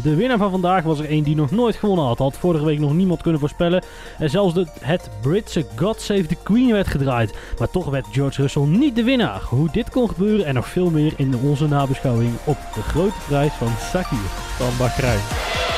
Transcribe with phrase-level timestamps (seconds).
[0.00, 2.18] De winnaar van vandaag was er een die nog nooit gewonnen had.
[2.18, 3.84] Had vorige week nog niemand kunnen voorspellen.
[4.18, 7.34] En zelfs de, het Britse God Save the Queen werd gedraaid.
[7.58, 9.42] Maar toch werd George Russell niet de winnaar.
[9.42, 13.52] Hoe dit kon gebeuren en nog veel meer in onze nabeschouwing op de grote prijs
[13.52, 14.18] van Sakir.
[14.56, 15.20] van Bahrein.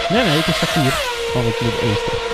[0.09, 0.93] Nee, nee, het is Sakir.
[1.33, 2.34] Van het Club Ooster.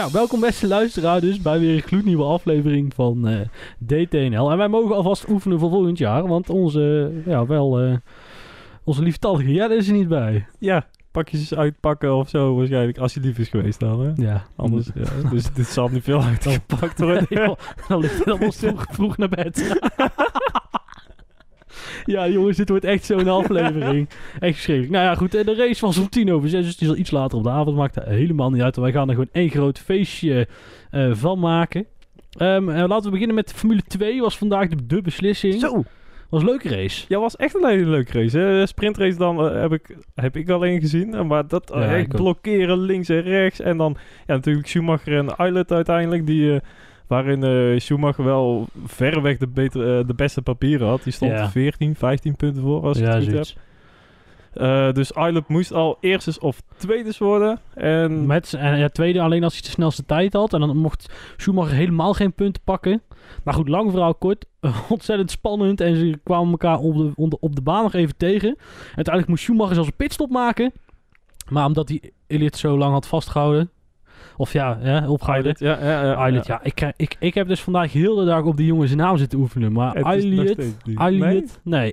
[0.00, 3.40] Ja, welkom beste luisteraar dus bij weer een gloednieuwe aflevering van eh,
[3.86, 4.50] DTNL.
[4.50, 7.94] En wij mogen alvast oefenen voor volgend jaar, want onze, ja wel, eh,
[8.84, 10.46] onze lieftallige Jelle is er niet bij.
[10.58, 12.98] Ja, pakjes uitpakken of zo waarschijnlijk.
[12.98, 14.12] Als je lief is geweest dan, hè?
[14.14, 17.26] Ja, Anders, ja, dus dit zal niet veel uitgepakt worden.
[17.28, 17.56] Nee, joh,
[17.88, 19.78] dan ligt hij allemaal vroeg, vroeg naar bed.
[22.14, 24.08] ja, jongens, dit wordt echt zo'n aflevering.
[24.38, 24.92] Echt verschrikkelijk.
[24.92, 25.34] Nou ja, goed.
[25.34, 27.44] eh, De race was om tien over zes, dus die is al iets later op
[27.44, 27.76] de avond.
[27.76, 28.76] Maakt er helemaal niet uit.
[28.76, 30.48] Wij gaan er gewoon één groot feestje
[30.90, 31.86] eh, van maken.
[32.38, 34.20] Ehm, eh, laten we beginnen met Formule 2.
[34.20, 35.60] Was vandaag de, de beslissing.
[35.60, 35.82] Zo,
[36.28, 37.04] Was een leuke race.
[37.08, 38.38] ja, was echt een hele leuke race.
[38.38, 38.66] Hè?
[38.66, 41.26] Sprintrace dan heb, ik, heb ik alleen gezien.
[41.26, 43.60] Maar dat Ja, echt blokkeren links en rechts.
[43.60, 46.26] En dan ja, natuurlijk Schumacher en Eilert uiteindelijk.
[46.26, 46.60] Die,
[47.10, 51.02] waarin eh, Schumacher wel verreweg de, beter, eh, de beste papieren had.
[51.02, 51.50] Die stond Ja.
[51.50, 53.44] 14, 15 punten voor als ik ja, het goed heb.
[53.44, 53.56] zoiets.
[54.52, 57.60] Eh, dus Eilert moest al eerstes of tweedes worden.
[57.74, 60.52] En Met, en ja, tweede alleen als hij de snelste tijd had.
[60.52, 63.02] En dan mocht Schumacher helemaal geen punten pakken.
[63.44, 64.44] Maar goed, lang verhaal kort.
[64.88, 65.80] Ontzettend spannend.
[65.80, 68.56] En ze kwamen elkaar op de, op de, op de baan nog even tegen.
[68.84, 70.72] Uiteindelijk moest Schumacher zelfs een pitstop maken.
[71.48, 73.70] Maar omdat hij Elliot zo lang had vastgehouden.
[74.40, 75.54] Of ja, hè, opgehouden.
[75.58, 76.60] Ja, ja, ja, Eilert, ja.
[76.62, 79.16] Ik, ik, ik, ik heb dus vandaag heel de dag op die jongen zijn naam
[79.16, 79.72] zitten oefenen.
[79.72, 80.48] Maar Het is nog Elliot...
[80.48, 80.98] steeds niet.
[80.98, 81.60] Elliot?
[81.64, 81.92] Nee.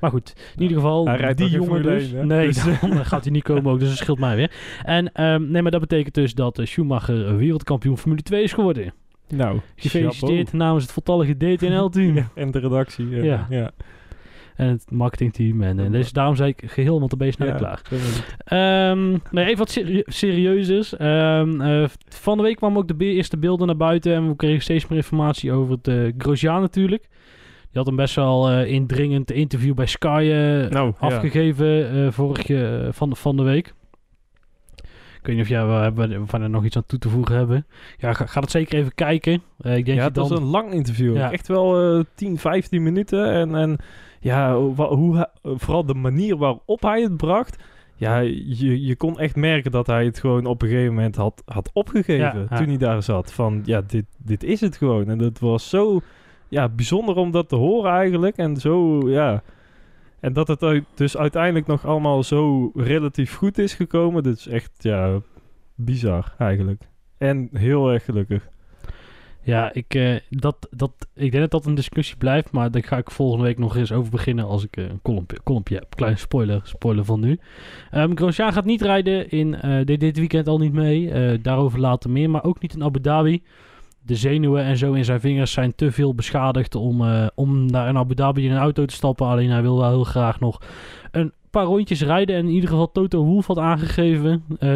[0.00, 2.12] Maar goed, in ieder geval, Hij rijdt die jongen Formule dus.
[2.12, 2.24] 1, hè?
[2.26, 4.50] nee, Dus- dan gaat hij niet komen ook, dus dat scheelt mij weer.
[4.84, 8.94] En ehm, nee, maar dat betekent dus dat eh, Schumacher wereldkampioen Formule 2 is geworden.
[9.28, 12.14] Nou, Gefeliciteerd namens het voltallige DTNL-team.
[12.14, 13.08] Ja, en de redactie.
[13.08, 13.46] Ja.
[13.50, 13.70] ja.
[14.56, 15.62] En het marketingteam.
[15.62, 17.82] En, en dus daarom zei ik geheel de snel Ja, klaar.
[17.90, 18.22] is.
[18.44, 20.96] Ehm, nee, even wat serie- serieuzers.
[20.96, 24.14] Ehm, eh, van de week kwamen ook de be- eerste beelden naar buiten.
[24.14, 27.02] En we kregen steeds meer informatie over het eh, Grosjean natuurlijk.
[27.70, 30.28] Die had een best wel eh, indringend interview bij Sky
[30.70, 31.06] Nou, ja.
[31.06, 33.74] afgegeven eh, vorige van, van de week.
[35.20, 37.08] Ik weet niet of jij wel hebben, of we er nog iets aan toe te
[37.08, 37.66] voegen hebben.
[37.98, 39.32] Ja, ga, ga dat zeker even kijken.
[39.32, 41.16] Ik denk Ja, dat het was een lang interview.
[41.16, 41.32] Ja.
[41.32, 43.30] Echt wel eh 10, 15 minuten.
[43.32, 43.76] En, en
[44.22, 47.62] ja, hoe, vooral de manier waarop hij het bracht.
[47.94, 51.42] Ja, je, je kon echt merken dat hij het gewoon op een gegeven moment had,
[51.44, 52.16] had opgegeven.
[52.16, 52.56] Ja, ja.
[52.56, 53.32] Toen hij daar zat.
[53.32, 55.08] Van ja, dit, dit is het gewoon.
[55.08, 56.00] En dat was zo
[56.48, 58.36] ja, bijzonder om dat te horen eigenlijk.
[58.36, 59.42] En zo, ja.
[60.20, 64.22] En dat het uit- dus uiteindelijk nog allemaal zo relatief goed is gekomen.
[64.22, 65.20] Dat is echt, ja,
[65.74, 66.82] bizar eigenlijk.
[67.18, 68.48] En heel erg gelukkig.
[69.44, 72.52] Ja, ik, eh, dat, dat, ik denk dat dat een discussie blijft.
[72.52, 75.00] Maar daar ga ik volgende week nog eens over beginnen als ik eh, een
[75.42, 75.94] kolompje, heb.
[75.94, 77.38] Klein spoiler, spoiler van nu.
[77.90, 81.40] Ehm Grosjean gaat niet rijden in eh, dit, dit weekend al niet mee.
[81.40, 82.30] Daarover later meer.
[82.30, 83.42] Maar ook niet in Abu Dhabi.
[84.04, 87.02] De zenuwen en zo in zijn vingers zijn te veel beschadigd om,
[87.34, 89.26] om naar Abu Dhabi in een auto te stappen.
[89.26, 90.60] Alleen hij wil wel heel graag nog
[91.10, 92.36] een paar rondjes rijden.
[92.36, 94.44] En in ieder geval Toto Wolff had aangegeven.
[94.58, 94.74] eh,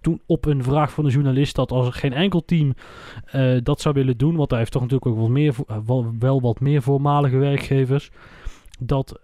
[0.00, 2.74] toen op een vraag van de journalist dat als geen enkel team
[3.24, 5.76] eh, dat zou willen doen, want hij heeft toch natuurlijk ook wat meer, eh,
[6.18, 8.10] wel, wat meer voormalige werkgevers,
[8.80, 9.20] dat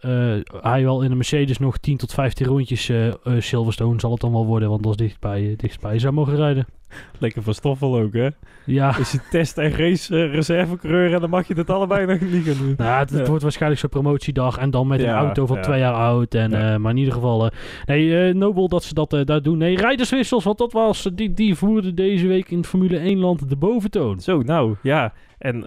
[0.61, 2.93] hij wel in een Mercedes nog 10 tot 15 rondjes
[3.39, 6.67] Silverstone zal het dan wel worden, want dat is dichtbij, dichtbij zou mogen rijden.
[7.19, 8.29] Lekker van Stoffel ook, hè?
[8.65, 12.45] Ja, Is je test- en race eh, en dan mag je dat allebei nog niet
[12.47, 12.75] gaan doen.
[12.77, 13.27] nou, het, het Ja.
[13.27, 15.63] wordt waarschijnlijk zo'n promotiedag en dan met een auto van ja.
[15.63, 16.35] twee jaar oud.
[16.35, 17.51] En, eh, maar in ieder geval, eh,
[17.87, 19.59] nee, nobel dat ze dat daar doen.
[19.59, 23.57] Nee, rijderswissels, want dat was, die, die voerden deze week in Formule 1 land de
[23.57, 24.21] boventoon.
[24.21, 25.13] Zo, nou, ja.
[25.39, 25.65] En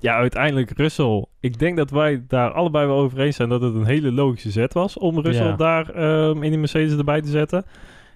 [0.00, 1.24] ja, uiteindelijk Russell.
[1.40, 4.50] Ik denk dat wij daar allebei wel over eens zijn dat het een hele logische
[4.50, 7.64] zet was om Russell daar ehm, in die Mercedes erbij te zetten.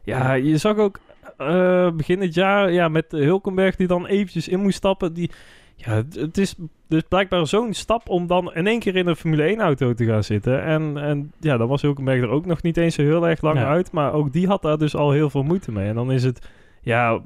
[0.04, 0.98] Ja, je zag ook
[1.36, 5.12] eh, begin dit jaar ja, met Hulkenberg die dan eventjes in moest stappen.
[5.12, 5.30] Die,
[5.76, 6.54] ja, het- het is
[6.88, 10.04] dus blijkbaar zo'n stap om dan in één keer in een Formule 1 auto te
[10.04, 10.62] gaan zitten.
[10.62, 13.56] En, en ja, dan was Hulkenberg er ook nog niet eens zo heel erg lang
[13.64, 13.92] uit.
[13.92, 15.88] Maar ook die had daar dus al heel veel moeite mee.
[15.88, 16.48] En dan is het,
[16.82, 17.20] ja,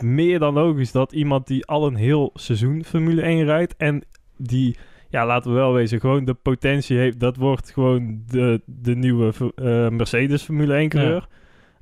[0.00, 4.02] meer dan logisch dat iemand die al een heel seizoen Formule 1 rijdt en
[4.36, 4.76] die
[5.08, 7.20] ja, laten we wel wezen, gewoon de potentie heeft.
[7.20, 11.26] Dat wordt gewoon de, de nieuwe eh, Mercedes Formule 1 coureur.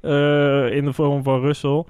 [0.03, 1.85] Eh, in de vorm van Russell.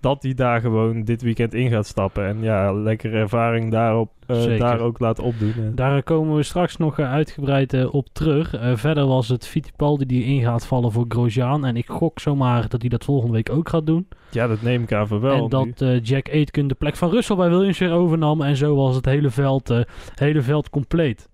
[0.00, 2.26] Dat hij daar gewoon dit weekend in gaat stappen.
[2.26, 5.72] En ja, lekkere ervaring daarop, uh, daar ook laten opdoen.
[5.74, 8.54] Daar komen we straks nog uitgebreid op terug.
[8.74, 11.64] verder was het Fittipaldi die in gaat vallen voor Grosjean.
[11.64, 14.08] En ik gok zomaar dat hij dat volgende week ook gaat doen.
[14.30, 15.42] Ja, dat neem ik aan voor wel.
[15.42, 18.42] En dat Jack Aitken de plek van Russell bij Williams weer overnam.
[18.42, 19.74] En zo was het hele veld,
[20.14, 21.28] hele veld compleet.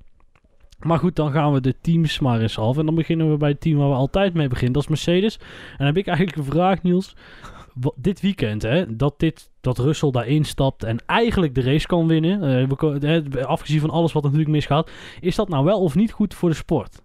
[0.85, 2.79] Maar goed, dan gaan we de teams maar eens af.
[2.79, 4.73] En dan beginnen we bij het team waar we altijd mee beginnen.
[4.73, 5.39] Dat is Mercedes.
[5.39, 7.17] En dan heb ik eigenlijk een vraag, Niels.
[7.75, 12.07] Wat, dit weekend, hè, dat, dit, dat Russell daarin stapt en eigenlijk de race kan
[12.07, 12.69] winnen.
[12.71, 14.91] Uh, afgezien van alles wat natuurlijk misgaat.
[15.21, 17.03] Is dat nou wel of niet goed voor de sport?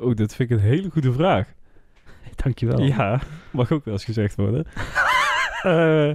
[0.00, 1.48] Oh, dat vind ik een hele goede vraag.
[2.44, 2.82] Dankjewel.
[2.82, 4.66] Ja, mag ook wel eens gezegd worden.
[5.64, 6.14] uh,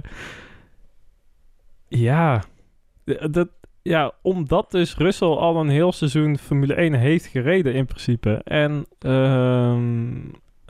[2.04, 2.44] ja,
[3.30, 3.48] dat,
[3.86, 8.40] ja, omdat dus Russell al een heel seizoen Formule 1 heeft gereden in principe.
[8.44, 9.76] En uh,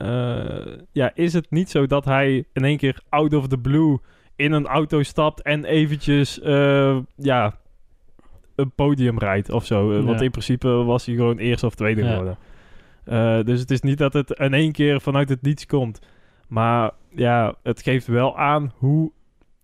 [0.02, 3.98] uh, ja, is het niet zo dat hij in één keer out of the blue
[4.36, 7.58] in een auto stapt en eventjes uh, ja,
[8.54, 9.94] een podium rijdt of zo.
[9.94, 10.02] Ja.
[10.02, 12.36] Want in principe was hij gewoon eerste of tweede geworden.
[13.46, 16.00] Dus het is niet dat het in één keer vanuit het niets komt.
[16.48, 19.12] Maar ja, het geeft wel aan hoe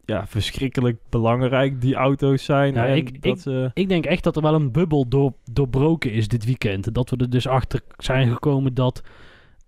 [0.04, 2.74] ja, verschrikkelijk belangrijk die auto's zijn.
[2.74, 6.28] Ja, ik, dat, ik, ik, denk echt dat er wel een bubbel door, doorbroken is
[6.28, 6.94] dit weekend.
[6.94, 9.02] Dat we er dus achter zijn gekomen dat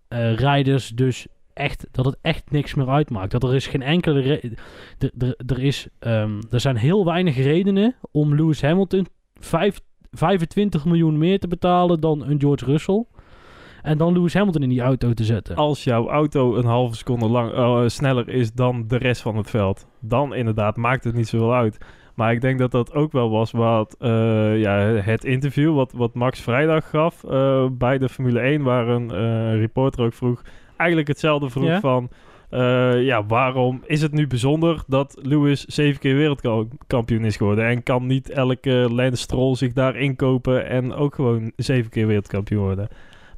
[0.09, 3.31] uh, rijders dus echt, dat het echt niks meer uitmaakt.
[3.31, 4.41] Dat er is geen enkele...
[5.47, 11.39] Er is, um, er zijn heel weinig redenen om Lewis Hamilton 5, 25 miljoen meer
[11.39, 13.05] te betalen dan een George Russell.
[13.85, 15.57] En dan Lewis Hamilton in die auto te zetten.
[15.57, 19.51] Als jouw auto een halve seconde lang, uh, sneller is dan de rest van het
[19.51, 21.79] veld, dan inderdaad maakt het niet zoveel uit.
[22.15, 26.15] Maar ik denk dat dat ook wel was wat uh, ja, het interview wat, wat
[26.15, 29.11] Max vrijdag gaf uh, bij de Formule 1, waar een
[29.59, 30.43] reporter ook vroeg,
[30.77, 31.81] eigenlijk hetzelfde vroeg ja?
[31.81, 32.09] van...
[33.01, 37.67] ja, waarom is het nu bijzonder dat Lewis zeven keer wereldkampioen is geworden?
[37.67, 42.63] En kan niet elke Lance Stroll zich daar inkopen en ook gewoon zeven keer wereldkampioen
[42.63, 42.89] worden?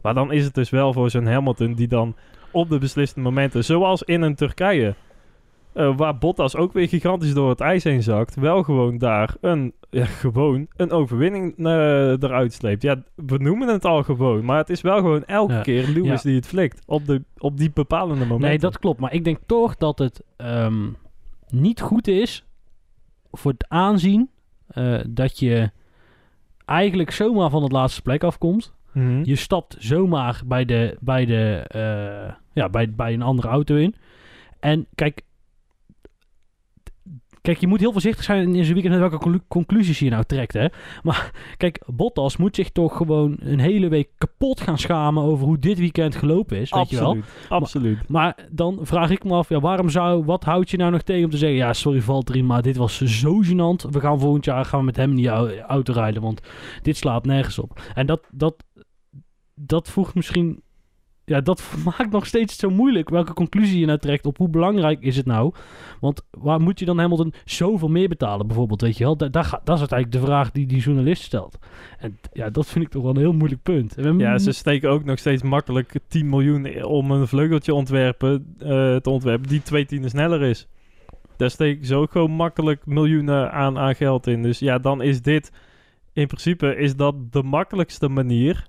[0.07, 2.17] Maar dan is het dus wel voor zo'n Hamilton die dan
[2.51, 4.95] op de beslissende momenten, zoals in een Turkije,
[5.75, 9.73] uh, waar Bottas ook weer gigantisch door het ijs heen zakt, wel gewoon daar een,
[9.91, 12.83] ja, gewoon een overwinning uh, eruit sleept.
[12.83, 15.61] Ja, we noemen het al gewoon, maar het is wel gewoon elke ja.
[15.61, 16.29] keer Lewis ja.
[16.29, 18.49] die het flikt op, de, op die bepalende momenten.
[18.49, 19.01] Nee, dat klopt.
[19.01, 20.97] Maar ik denk toch dat het um,
[21.49, 22.45] niet goed is
[23.33, 24.31] voor het aanzien
[24.75, 25.71] uh, dat je
[26.65, 28.75] eigenlijk zomaar van het laatste plek afkomt.
[28.97, 29.21] Mhm.
[29.25, 33.95] Je stapt zomaar bij, de, bij, de, uh, ja, bij, bij een andere auto in.
[34.61, 35.23] En kijk,
[37.47, 40.53] Kijk, je moet heel voorzichtig zijn in zo'n weekend met welke conclusies je nou trekt,
[40.53, 40.67] hè.
[41.03, 45.59] Maar kijk, Bottas moet zich toch gewoon een hele week kapot gaan schamen over hoe
[45.59, 47.59] dit weekend gelopen is, weet absoluut, je wel.
[47.59, 48.09] Absoluut.
[48.09, 51.03] Maar, maar, dan vraag ik me af, ja, waarom zou, wat houdt je nou nog
[51.03, 53.91] tegen om te zeggen, ja, sorry Valtteri, maar dit was zo gênant.
[53.91, 56.41] We gaan volgend jaar gaan we met hem in die auto rijden, want
[56.83, 57.81] dit slaat nergens op.
[57.95, 58.65] En dat, dat,
[59.57, 60.63] dat voegt misschien
[61.27, 65.01] ja, dat maakt nog steeds zo moeilijk welke conclusie je nou trekt op hoe belangrijk
[65.01, 65.55] is het nou.
[66.01, 69.17] Want waar moet je dan Hamilton zoveel meer betalen bijvoorbeeld, weet je wel?
[69.17, 71.59] Da daar gaat, dat is uiteindelijk de vraag die die journalist stelt.
[71.99, 73.97] En ja, dat vind ik toch wel een heel moeilijk punt.
[74.19, 79.11] Ja, ze steken ook nog steeds makkelijk 10 miljoen om een vleugeltje ontwerpen, uh, te
[79.11, 80.69] ontwerpen die twee tienden sneller is.
[81.37, 84.43] Daar steken ze ook gewoon makkelijk miljoenen aan, aan geld in.
[84.43, 85.53] Dus ja, dan is dit...
[86.13, 88.67] In principe is dat de makkelijkste manier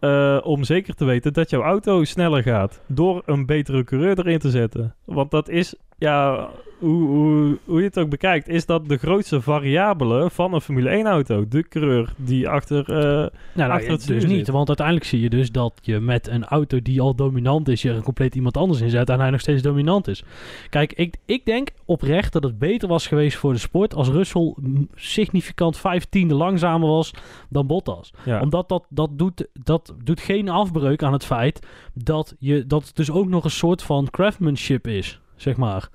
[0.00, 2.80] uh, om zeker te weten dat jouw auto sneller gaat.
[2.86, 4.94] Door een betere coureur erin te zetten.
[5.04, 9.40] Want dat is, ja, hoe, hoe, hoe je het ook bekijkt, is dat de grootste
[9.40, 11.48] variabele van een Formule 1-auto.
[11.48, 14.48] De coureur die achter, uh, nou, nou, achter het dus niet.
[14.48, 17.92] Want uiteindelijk zie je dus dat je met een auto die al dominant is, je
[17.92, 20.24] er compleet iemand anders in zet en hij nog steeds dominant is.
[20.70, 24.54] Kijk, ik, ik denk oprecht dat het beter was geweest voor de sport als Russell
[24.94, 27.10] significant vijftiende langzamer was
[27.48, 28.12] dan Bottas.
[28.24, 28.40] Ja.
[28.40, 32.96] Omdat dat, dat, doet, dat doet geen afbreuk aan het feit dat, je, dat het
[32.96, 35.88] dus ook nog een soort van craftsmanship is zeg maar.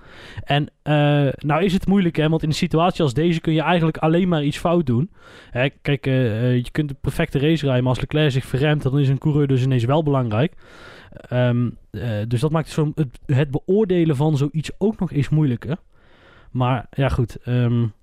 [0.43, 3.61] En uh, nou is het moeilijk, hè, want in een situatie als deze kun je
[3.61, 5.11] eigenlijk alleen maar iets fout doen.
[5.49, 8.99] Hè, kijk, uh, je kunt de perfecte race rijden, maar als Leclerc zich verremt, dan
[8.99, 10.53] is een coureur dus ineens wel belangrijk.
[11.29, 15.77] Um, uh, dus dat maakt zo het, het, beoordelen van zoiets ook nog eens moeilijker.
[16.51, 17.37] Maar ja, goed.
[17.45, 17.93] Um,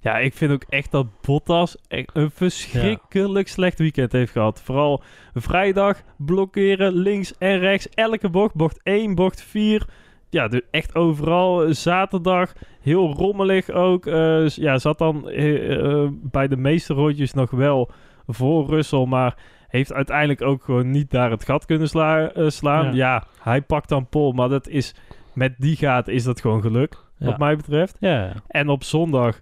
[0.00, 3.52] ja, ik vind ook echt dat Bottas echt een verschrikkelijk ja.
[3.52, 4.60] slecht weekend heeft gehad.
[4.60, 5.02] Vooral
[5.34, 7.88] vrijdag blokkeren links en rechts.
[7.88, 9.86] Elke bocht, bocht 1, bocht 4
[10.30, 11.74] ja, de, echt overal.
[11.74, 14.06] Zaterdag, heel rommelig ook.
[14.06, 17.90] Eh, ja, zat dan eh, eh, bij de meeste rondjes nog wel
[18.26, 19.36] voor Russell, maar
[19.68, 22.84] heeft uiteindelijk ook gewoon niet daar het gat kunnen sla- eh, slaan.
[22.84, 22.92] Ja.
[22.92, 23.24] Ja.
[23.40, 24.94] hij pakt dan Pol, maar dat is,
[25.34, 27.26] met die gaat is dat gewoon geluk, Ja.
[27.26, 27.96] wat mij betreft.
[28.00, 29.40] Ja, En op zondag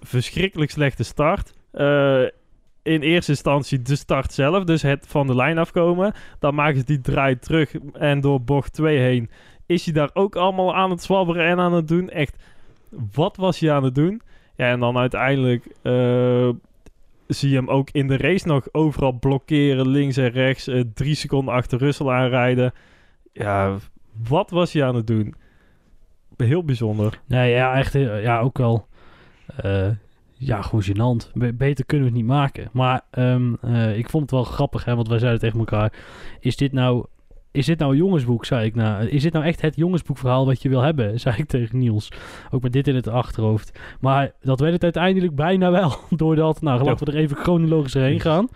[0.00, 1.52] verschrikkelijk slechte start.
[1.72, 2.22] Eh,
[2.82, 6.12] in eerste instantie de start zelf, dus het van de lijn afkomen.
[6.38, 9.30] Dan maken ze die draai terug en door bocht 2 heen
[9.72, 12.10] is hij daar ook allemaal aan het zwabberen en aan het doen.
[12.10, 12.36] Echt,
[13.12, 14.22] wat was hij aan het doen?
[14.56, 16.48] Ja, en dan uiteindelijk eh,
[17.26, 20.66] zie je hem ook in de race nog overal blokkeren, links en rechts.
[20.68, 22.72] eh, drie seconden achter Russell aanrijden.
[23.32, 23.76] Ja,
[24.28, 25.34] wat was hij aan het doen?
[26.36, 27.20] Heel bijzonder.
[27.26, 28.86] Nee, ja, echt, eh, ja, ook wel.
[30.34, 31.30] ja, gewoon gênant.
[31.34, 32.68] Be- beter kunnen we het niet maken.
[32.72, 35.92] Maar ehm, eh, ik vond het wel grappig, hè, want wij zeiden tegen elkaar:
[36.40, 37.06] is dit nou.
[37.52, 38.74] Is dit nou een jongensboek, zei ik.
[38.74, 42.08] Nou, is dit nou echt het jongensboekverhaal wat je wil hebben, zei ik tegen Niels.
[42.50, 43.78] Ook met dit in het achterhoofd.
[44.00, 45.94] Maar dat werd het uiteindelijk bijna wel.
[46.16, 48.48] Doordat, nou, laten we er even chronologisch heen gaan.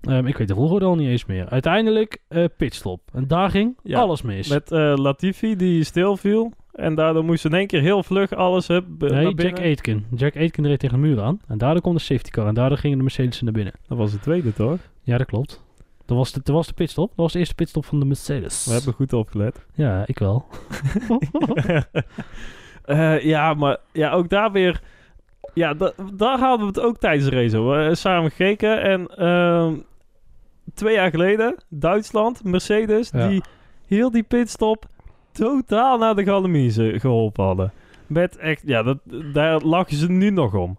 [0.00, 1.48] Ehm, ik weet de volgorde al niet eens meer.
[1.48, 3.00] Uiteindelijk eh pitstop.
[3.12, 4.48] En daar ging Ja, alles mis.
[4.48, 6.52] Met eh, Latifi die stilviel.
[6.72, 9.58] En daardoor moest in één keer heel vlug alles hup, Nee, Jack.
[9.58, 10.06] Aitken.
[10.14, 11.40] Jack Aitken reed tegen de muur aan.
[11.46, 12.46] En daardoor kwam de safety car.
[12.46, 13.72] En daardoor gingen de Mercedes naar binnen.
[13.88, 14.78] Dat was de tweede, toch?
[15.02, 15.62] Ja, dat klopt.
[16.10, 17.08] Dat was de, dat was de pitstop.
[17.08, 18.66] Dat was de eerste pitstop van de Mercedes.
[18.66, 19.66] We hebben goed opgelet.
[19.74, 20.44] Ja, ik wel.
[22.84, 24.80] Eh, ja, maar ja, ook daar weer...
[25.54, 27.88] Ja, da- daar hadden we het ook tijdens de race over.
[27.88, 28.82] Eh, samen gekeken.
[28.82, 29.74] En ehm,
[30.74, 33.28] twee jaar geleden, Duitsland, Mercedes, Ja.
[33.28, 33.42] die
[33.86, 34.84] heel die pitstop
[35.32, 37.72] totaal naar de galamise geholpen hadden.
[38.06, 38.98] Met echt, ja, dat,
[39.32, 40.78] daar lachen ze nu nog om.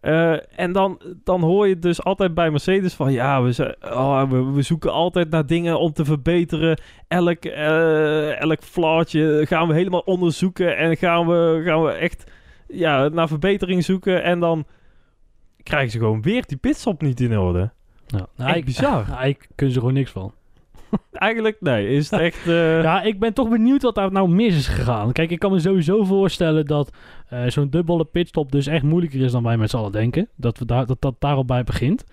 [0.00, 3.12] Eh, en dan, dan hoor je dus altijd bij Mercedes van...
[3.12, 6.80] Ja, we, zijn- oh, we, we zoeken altijd naar dingen om te verbeteren.
[7.08, 10.76] Elk, eh, elk flautje gaan we helemaal onderzoeken.
[10.76, 12.30] En gaan we, gaan we echt
[12.68, 14.22] ja, naar verbetering zoeken.
[14.22, 14.64] En dan
[15.62, 17.70] krijgen ze gewoon weer die pitstop niet in orde.
[18.06, 19.04] Ja, Echt ik, bizar.
[19.08, 20.32] Eigenlijk kunnen ze gewoon niks van.
[21.12, 22.46] Eigenlijk, nee, is het echt...
[22.46, 25.12] eh, Ja, ik ben toch benieuwd wat daar nou mis is gegaan.
[25.12, 26.90] Kijk, ik kan me sowieso voorstellen dat
[27.28, 30.28] eh, zo'n dubbele pitstop dus echt moeilijker is dan wij met z'n allen denken.
[30.36, 32.04] Dat we daar, dat, dat daarop bij begint.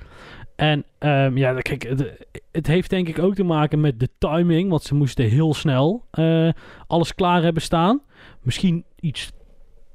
[0.55, 4.69] En ehm, ja, kijk, het, het heeft denk ik ook te maken met de timing.
[4.69, 6.49] Want ze moesten heel snel eh,
[6.87, 8.01] alles klaar hebben staan.
[8.41, 9.31] Misschien iets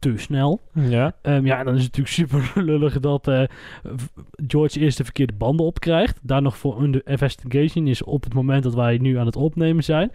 [0.03, 0.61] te snel.
[0.73, 1.15] ja.
[1.23, 3.43] Ehm, ja, en dan is het natuurlijk super lullig dat eh,
[4.47, 6.19] George eerst de verkeerde banden opkrijgt.
[6.23, 9.85] Daar nog voor een investigation is op het moment dat wij nu aan het opnemen
[9.85, 10.13] zijn.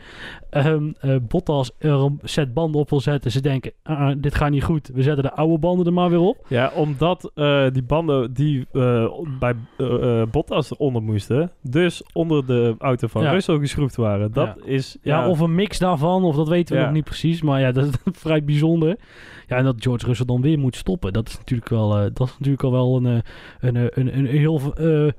[0.50, 3.32] Ehm eh, Bottas er een set banden op wil zetten.
[3.32, 4.89] Ze denken, "Ah, ah, dit gaat niet goed.
[4.94, 6.46] We zetten de oude banden er maar weer op.
[6.48, 8.67] Ja, omdat eh, die banden die
[9.39, 9.56] bij
[10.32, 13.32] Bottas eronder moesten, dus onder de auto van Ja.
[13.32, 14.32] Russell geschroefd waren.
[14.32, 14.98] Dat is...
[15.01, 17.41] Ja, Ja, of een mix daarvan, of dat weten we nog niet precies.
[17.41, 18.98] Maar ja, dat is vrij bijzonder.
[19.48, 21.13] Ja, en dat George Russell dan weer moet stoppen.
[21.13, 23.19] Dat is natuurlijk wel, eh, dat is natuurlijk al wel een, eh,
[23.60, 24.74] een, eh, een, een, heel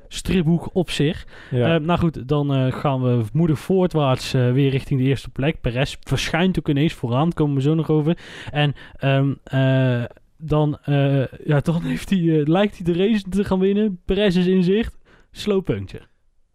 [0.09, 1.27] stripboek op zich.
[1.51, 1.79] ja.
[1.79, 5.61] Nou goed, dan gaan we moedig voortwaarts weer richting de eerste plek.
[5.61, 8.19] Perez verschijnt ook ineens vooraan, komen we zo nog over.
[8.51, 10.05] En ehm, eh,
[10.37, 10.79] dan,
[11.45, 14.01] ja, dan heeft hij, lijkt hij de race te gaan winnen.
[14.05, 14.99] Perez is in zicht.
[15.31, 16.01] Slow puntje.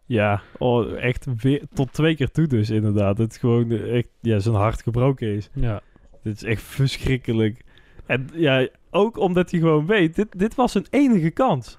[0.06, 3.18] ja, oh, echt weer tot twee keer toe dus inderdaad.
[3.18, 5.50] Het gewoon echt, ja, zijn hart gebroken is.
[5.54, 5.80] Ja.
[6.22, 7.64] Dit is echt verschrikkelijk.
[8.06, 11.78] En ja, ook omdat hij gewoon weet, dit, dit was zijn enige kans.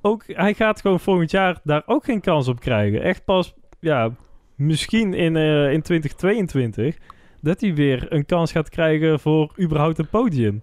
[0.00, 3.02] Ook, hij gaat gewoon volgend jaar daar ook geen kans op krijgen.
[3.02, 4.10] Echt pas, ja,
[4.54, 6.96] misschien in, eh, in 2022,
[7.40, 10.62] dat hij weer een kans gaat krijgen voor überhaupt een podium.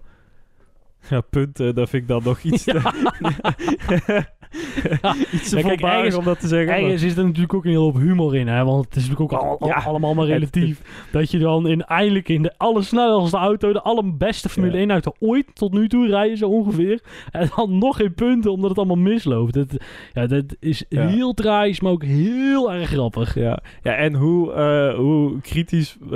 [1.08, 2.80] Ja, punten, dat vind ik dan nog iets te,
[5.32, 6.68] iets te Ja, kijk, voorbarig ergens- om dat te zeggen.
[6.68, 8.64] maar- Ergens is er natuurlijk ook een heel hoop humor in, hè?
[8.64, 9.74] want het is natuurlijk ook al- al- Ja.
[9.74, 10.82] allemaal maar relatief.
[11.12, 14.78] dat je dan in, eindelijk in de allersnelste auto, de allerbeste Formule Ja.
[14.80, 17.00] 1 auto ooit tot nu toe rijden, zo ongeveer.
[17.30, 19.54] En dan nog geen punten, omdat het allemaal misloopt.
[19.54, 19.76] Dat,
[20.12, 23.34] ja, dat is heel tragisch, maar ook heel erg grappig.
[23.34, 26.08] Ja, ja en hoe, eh, hoe kritisch eh,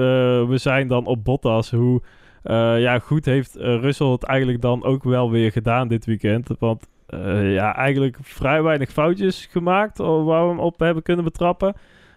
[0.49, 1.71] we zijn dan op Bottas.
[1.71, 2.03] Hoe
[2.43, 6.49] eh, ja, goed heeft eh, Russell het eigenlijk dan ook wel weer gedaan dit weekend.
[6.59, 11.75] Want eh, ja, eigenlijk vrij weinig foutjes gemaakt waar we hem op hebben kunnen betrappen.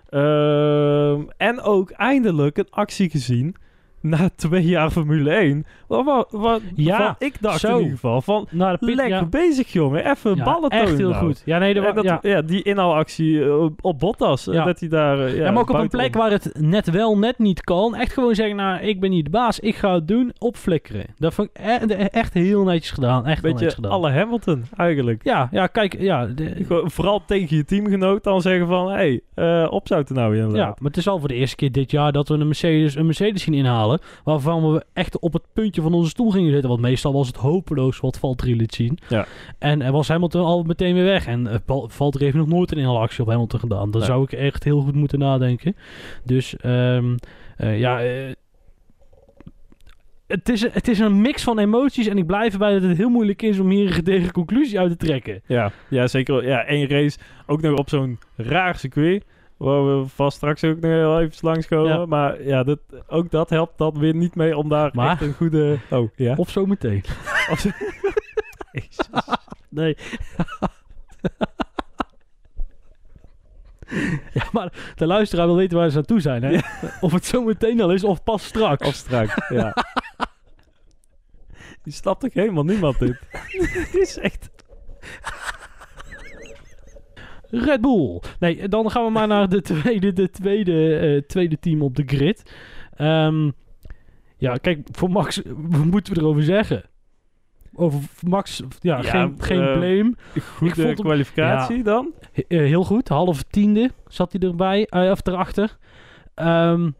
[0.09, 3.55] Ehm, en ook eindelijk een actie gezien
[4.03, 5.65] na twee jaar Formule 1.
[5.87, 7.71] Wat, wat, wat, Ja, wat ik dacht zo.
[7.71, 8.47] in ieder geval van...
[8.51, 10.09] Nou, de pit, Lekker ja, bezig, jongen.
[10.11, 11.25] Even ja, ballen echt heel nou.
[11.25, 11.41] goed.
[11.45, 12.19] Ja, nee, dat, ja.
[12.21, 12.41] ja.
[12.41, 14.47] die inhaalactie eh, op, op Bottas.
[14.47, 14.63] eh, Ja.
[14.65, 15.19] Dat hij daar...
[15.25, 17.95] eh, Ja, maar ook op een plek waar het net wel, net niet kan.
[17.95, 19.59] Echt gewoon zeggen, nou, ik ben niet de baas.
[19.59, 21.05] Ik ga het doen, opflikkeren.
[21.17, 23.25] Dat vond ik e- echt heel netjes gedaan.
[23.25, 23.91] Echt netjes gedaan.
[23.91, 25.23] alle Hamilton, eigenlijk.
[25.23, 26.25] Ja, ja, kijk, ja.
[26.25, 28.87] de- vooral tegen je teamgenoot dan zeggen van...
[28.91, 29.21] Hé, hey,
[29.63, 30.79] eh, opzouten nou ja, inderdaad.
[30.79, 33.05] maar het is al voor de eerste keer dit jaar dat we een Mercedes, een
[33.05, 33.92] Mercedes zien inhalen.
[34.23, 36.69] Waarvan we echt op het puntje van onze stoel gingen zitten.
[36.69, 38.97] Want meestal was het hopeloos wat Valtteri liet zien.
[39.09, 39.25] Ja.
[39.59, 41.25] En er was Hamilton al meteen weer weg.
[41.27, 43.91] En uh, Valtteri heeft nog nooit een actie op Hamilton gedaan.
[43.91, 44.09] Dan Nee.
[44.09, 45.75] zou ik echt heel goed moeten nadenken.
[46.23, 47.15] Dus ehm,
[47.57, 48.01] eh, ja...
[48.03, 48.31] eh,
[50.27, 53.09] het is, het is een mix van emoties en ik blijf erbij dat het heel
[53.09, 55.41] moeilijk is om hier een gedegen conclusie uit te trekken.
[55.45, 56.45] Ja, ja zeker.
[56.47, 57.17] Ja, één race.
[57.47, 59.23] Ook nog op zo'n raar circuit.
[59.63, 61.99] Waar we vast straks ook nog heel even langskomen.
[61.99, 62.05] Ja.
[62.05, 65.33] Maar ja, dat, ook dat helpt dan weer niet mee om daar Maar- echt een
[65.33, 65.77] goede...
[65.89, 66.33] Oh, ja.
[66.35, 67.03] Of zo meteen.
[69.69, 69.97] Nee.
[74.33, 76.43] ja, maar de luisteraar wil weten waar ze aan toe zijn.
[76.43, 76.59] Hè?
[77.01, 78.87] Of het zo meteen al is of pas straks.
[78.87, 79.75] Of straks, ja.
[81.83, 83.19] Die snapt toch helemaal niemand dit?
[83.51, 84.49] Dit is echt...
[87.55, 88.21] Red Bull.
[88.39, 92.03] Nee, dan gaan we maar naar de tweede, de tweede, eh, tweede team op de
[92.05, 92.53] grid.
[92.95, 93.51] Ehm,
[94.37, 96.83] ja, kijk, voor Max, wat moeten we erover zeggen?
[97.73, 100.13] Over Max, ja, Ja, geen, geen eh, blame.
[100.55, 102.13] Goede hem- kwalificatie dan?
[102.33, 105.77] Eh, heel goed, halve tiende zat hij erbij, eh, of erachter.
[106.35, 106.91] Ehm,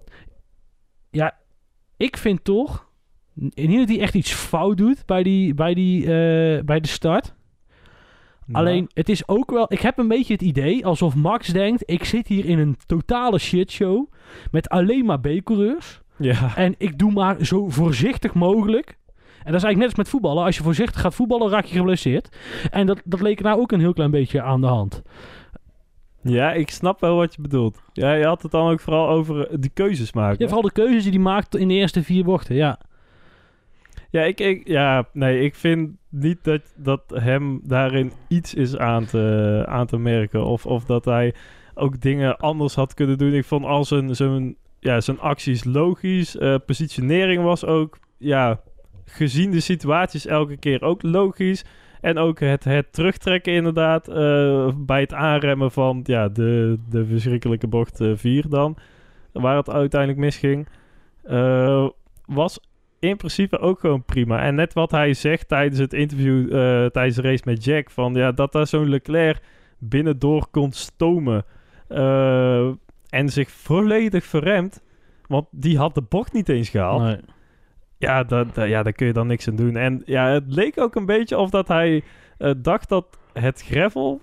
[1.10, 1.38] ja,
[1.98, 2.88] ik vind toch,
[3.42, 6.06] n- niet dat hij echt iets fout doet bij, die, bij, die,
[6.64, 7.34] bij de start.
[8.52, 9.66] Alleen, het is ook wel...
[9.70, 11.84] Ik heb een beetje het idee alsof Max denkt...
[11.86, 14.08] Ik zit hier in een totale shitshow...
[14.52, 16.02] met alleen maar B-coureurs.
[16.18, 16.56] Ja.
[16.56, 18.98] En ik doe maar zo voorzichtig mogelijk.
[19.44, 20.44] En dat is eigenlijk net als met voetballen.
[20.44, 22.38] Als je voorzichtig gaat voetballen, raak je geblesseerd.
[22.72, 25.02] En dat, dat leek er nou ook een heel klein beetje aan de hand.
[26.22, 27.82] ja, ik snap wel wat je bedoelt.
[27.94, 30.38] Ja, je had het dan ook vooral over de keuzes maken.
[30.40, 32.56] Ja, vooral de keuzes die hij maakt in de eerste vier bochten.
[32.56, 32.80] Ja,
[34.14, 39.06] Ja, ik, ik, ja, nee, ik vind niet dat, dat hem daarin iets is aan
[39.06, 40.46] te, aan te merken.
[40.46, 41.34] Of, of dat hij
[41.74, 43.34] ook dingen anders had kunnen doen.
[43.34, 46.38] Ik vond al zijn, zijn, ja, zijn acties logisch.
[46.38, 48.62] Eh, positionering was ook, ja,
[49.06, 51.66] gezien de situaties elke keer ook logisch.
[52.02, 57.68] En ook het, het terugtrekken inderdaad eh, bij het aanremmen van ja, de, de verschrikkelijke
[57.68, 58.78] bocht 4 dan.
[59.32, 60.68] Waar het uiteindelijk misging.
[61.24, 61.88] eh,
[62.26, 62.60] was
[63.04, 64.42] in principe ook gewoon prima.
[64.44, 68.14] En net wat hij zegt tijdens het interview, eh, tijdens de race met Jack, van
[68.14, 69.42] ja, dat daar zo'n Leclerc
[69.80, 71.46] binnendoor kon stomen
[71.88, 72.68] eh,
[73.10, 74.84] en zich volledig verremt,
[75.28, 77.02] want die had de bocht niet eens gehaald.
[77.02, 77.18] nee.
[77.98, 79.76] Ja, dat, dat- ja, daar kun je dan niks aan doen.
[79.76, 82.04] En ja, het leek ook een beetje of dat hij
[82.38, 84.22] eh, dacht dat het gravel,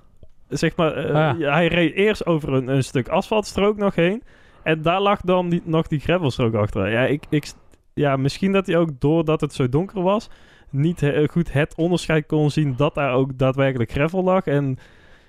[0.49, 1.39] zeg maar, Ah.
[1.39, 4.23] hij reed eerst over een, een stuk asfaltstrook nog heen.
[4.63, 6.91] En daar lag dan die, nog die gravelstrook achter.
[6.91, 7.53] Ja, ik, ik,
[7.95, 10.31] ja, misschien dat hij ook doordat het zo donker was,
[10.71, 14.45] niet he- goed het onderscheid kon zien dat daar ook daadwerkelijk gravel lag.
[14.45, 14.79] En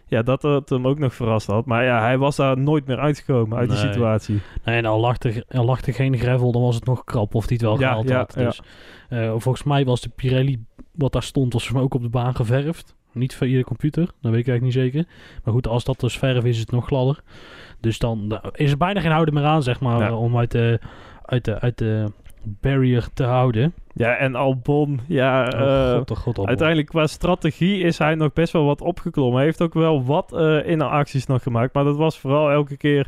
[0.05, 1.65] ja, dat het hem ook nog verrast had.
[1.65, 4.41] Maar ja, hij was daar nooit meer uitgekomen uit die situatie.
[4.63, 7.35] Nee, en al lag, er, al lag er geen gravel, dan was het nog krap
[7.35, 8.33] of hij het wel gehaald ja, had.
[8.37, 8.45] ja.
[8.45, 8.61] Dus,
[9.09, 12.95] eh, volgens mij was de Pirelli, wat daar stond, was ook op de baan geverfd.
[13.13, 15.05] Niet via de computer, dat weet ik eigenlijk niet zeker.
[15.43, 17.21] Maar goed, als dat dus verf is, is het nog gladder.
[17.79, 20.51] Dus dan nou, is er bijna geen houden meer aan, zeg maar, eh, om uit
[20.51, 20.79] de,
[21.25, 22.11] uit, de, uit de
[22.43, 23.73] barrier te houden.
[23.93, 25.47] Ja, en Albon, ja...
[25.47, 25.59] oh,
[25.91, 29.35] eh, god, oh, god, oh, Uiteindelijk qua strategie is hij nog best wel wat opgeklommen.
[29.35, 31.73] Hij heeft ook wel wat eh interacties nog gemaakt.
[31.73, 33.07] Maar dat was vooral elke keer...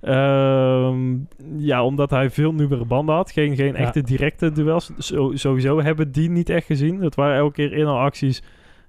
[0.00, 1.16] ehm,
[1.56, 3.30] ja, omdat hij veel nieuwere banden had.
[3.30, 3.78] Geen, geen Ja.
[3.78, 4.90] echte directe duels.
[4.98, 7.00] Zo, sowieso hebben die niet echt gezien.
[7.02, 8.42] Het waren elke keer interacties.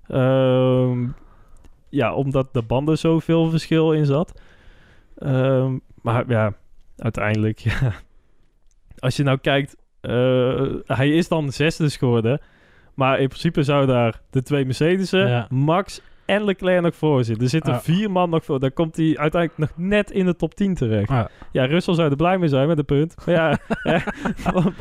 [0.07, 1.07] ehm,
[1.89, 4.41] ja, omdat de banden zoveel verschil in zat.
[5.17, 6.53] Ehm, maar ja,
[6.97, 7.59] uiteindelijk...
[7.81, 7.91] Ja.
[8.99, 9.75] Als je nou kijkt...
[10.07, 12.39] eh, hij is dan zesde geworden.
[12.93, 15.47] Maar in principe zou daar de twee Mercedes'en, Ja.
[15.49, 17.43] Max en Leclerc nog voor zitten.
[17.43, 17.81] Er zitten Ja.
[17.81, 18.59] vier man nog voor.
[18.59, 21.09] Dan komt hij uiteindelijk nog net in de top 10 terecht.
[21.09, 21.29] Ja.
[21.51, 23.15] Ja, Russell zou er blij mee zijn met een punt.
[23.25, 23.57] Maar ja,
[23.91, 23.97] hè,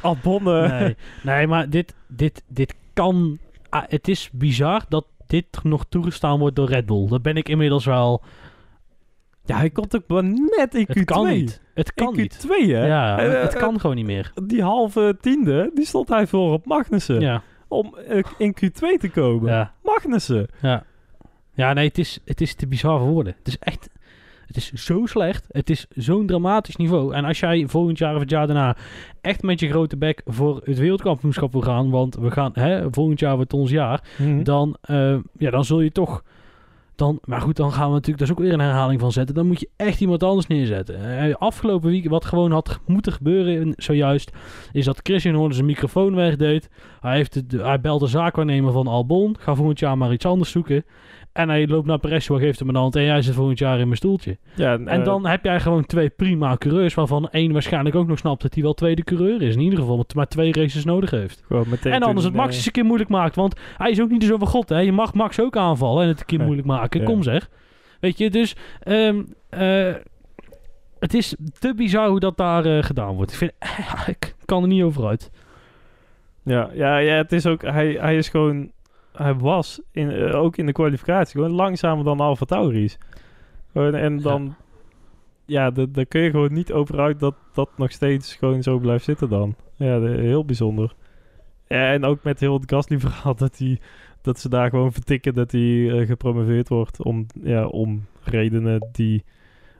[0.00, 0.46] Albon...
[0.48, 3.38] eh, Nee, nee maar dit, dit, dit kan...
[3.68, 7.08] ah, het is bizar dat dit nog toegestaan wordt door Red Bull.
[7.08, 8.22] Dat ben ik inmiddels wel...
[9.44, 10.92] Ja, hij komt ook maar net in Q2.
[10.94, 11.60] Het kan niet.
[11.74, 12.46] Het In kan niet.
[12.46, 12.86] Q2, hè?
[12.86, 14.32] Ja, Eh, het eh, kan gewoon niet meer.
[14.46, 17.20] Die halve tiende, die stond hij voor op Magnussen.
[17.20, 19.52] Ja, Om eh, in Q2 te komen.
[19.52, 20.46] ja, Magnussen.
[20.62, 20.84] ja.
[21.56, 23.34] Ja, nee, het is, het is te bizar voor woorden.
[23.38, 23.88] Het is echt...
[24.46, 25.44] Het is zo slecht.
[25.48, 27.14] Het is zo'n dramatisch niveau.
[27.14, 28.76] En als jij volgend jaar of het jaar daarna
[29.20, 33.20] echt met je grote bek voor het wereldkampioenschap wil gaan, want we gaan, hè, volgend
[33.20, 34.42] jaar wordt ons jaar, Mhm.
[34.42, 36.22] dan, eh, ja, dan zul je toch.
[36.96, 39.34] Dan, maar goed, dan gaan we natuurlijk, daar is ook weer een herhaling van zetten.
[39.34, 41.18] Dan moet je echt iemand anders neerzetten.
[41.18, 44.30] Eh, afgelopen week, wat gewoon had moeten gebeuren zojuist,
[44.72, 46.68] is dat Christian Horner zijn microfoon wegdeed.
[47.00, 49.36] Hij, heeft het, hij de zaakwaarnemer van Albon.
[49.38, 50.84] Ga volgend jaar maar iets anders zoeken.
[51.34, 52.96] En hij loopt naar Perez, wat geeft hem een hand.
[52.96, 54.38] En jij zit volgend jaar in mijn stoeltje.
[54.54, 56.94] Ja, En eh, dan heb jij gewoon twee prima coureurs.
[56.94, 59.54] Waarvan één waarschijnlijk ook nog snapt dat hij wel tweede coureur is.
[59.54, 61.44] In ieder geval, maar twee races nodig heeft.
[61.82, 63.36] En anders het Max eens een keer moeilijk maakt.
[63.36, 64.68] Want hij is ook niet zo van god.
[64.68, 64.78] Hè.
[64.78, 67.04] Je mag Max ook aanvallen en het een keer moeilijk maken.
[67.04, 67.50] Kom zeg.
[68.00, 68.56] Weet je, dus...
[68.82, 69.94] ehm, eh,
[70.98, 73.32] het is te bizar hoe dat daar eh, gedaan wordt.
[73.32, 73.52] Ik, vind,
[74.16, 75.30] ik kan er niet over uit.
[76.42, 77.62] Ja, ja, ja, het is ook...
[77.62, 78.72] Hij, hij is gewoon...
[79.16, 82.98] Hij was in, eh, ook in de kwalificatie gewoon langzamer dan Alfa Tauri's.
[83.72, 84.54] Gewoon, en dan...
[85.46, 88.78] Ja, da- daar kun je gewoon niet over uit dat dat nog steeds gewoon zo
[88.78, 89.54] blijft zitten dan.
[89.76, 90.94] Ja, de- heel bijzonder.
[91.68, 93.80] Ja, en ook met heel het Gasly-verhaal dat, hij,
[94.22, 99.24] dat ze daar gewoon vertikken dat hij eh, gepromoveerd wordt om, ja, om redenen die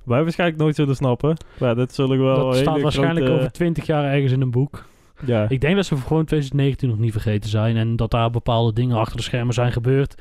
[0.05, 1.37] wij waarschijnlijk nooit zullen snappen.
[1.61, 4.85] Maar dat zullen wel dat staat waarschijnlijk grote- over 20 jaar ergens in een boek.
[5.27, 7.77] Ja, Ik denk dat ze gewoon 2019 nog niet vergeten zijn.
[7.77, 10.15] En dat daar bepaalde dingen achter de schermen zijn gebeurd.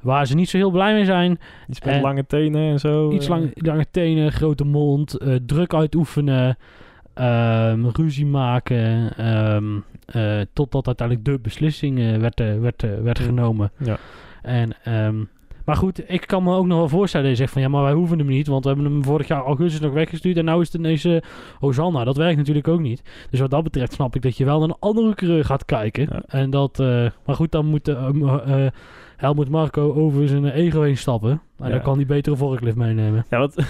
[0.00, 1.38] Waar ze niet zo heel blij mee zijn.
[1.68, 3.12] iets met en- lange tenen en zo.
[3.12, 6.56] Iets lang, lange tenen, grote mond, eh, druk uitoefenen,
[7.14, 9.16] ehm, ruzie maken.
[9.16, 9.64] ehm,
[10.06, 13.70] eh, totdat uiteindelijk de beslissing eh, werd, werd, eh, werd genomen.
[13.78, 13.96] Ja.
[14.42, 15.14] En, ehm,
[15.64, 17.82] maar goed, ik kan me ook nog wel voorstellen dat je zegt van ja, maar
[17.82, 18.46] wij hoeven hem niet.
[18.46, 20.36] Want we hebben hem vorig jaar augustus nog weggestuurd.
[20.36, 21.16] En nu is het ineens eh,
[21.58, 22.04] Hosanna.
[22.04, 23.02] Dat werkt natuurlijk ook niet.
[23.30, 26.06] Dus wat dat betreft snap ik dat je wel naar een andere coureur gaat kijken.
[26.10, 26.22] Ja.
[26.26, 28.66] En dat, eh, maar goed, dan moet eh,
[29.16, 31.30] Helmut Marco over zijn ego heen stappen.
[31.30, 31.68] En Ja.
[31.68, 33.24] dan kan hij beter een forklift meenemen.
[33.30, 33.54] Ja, wat...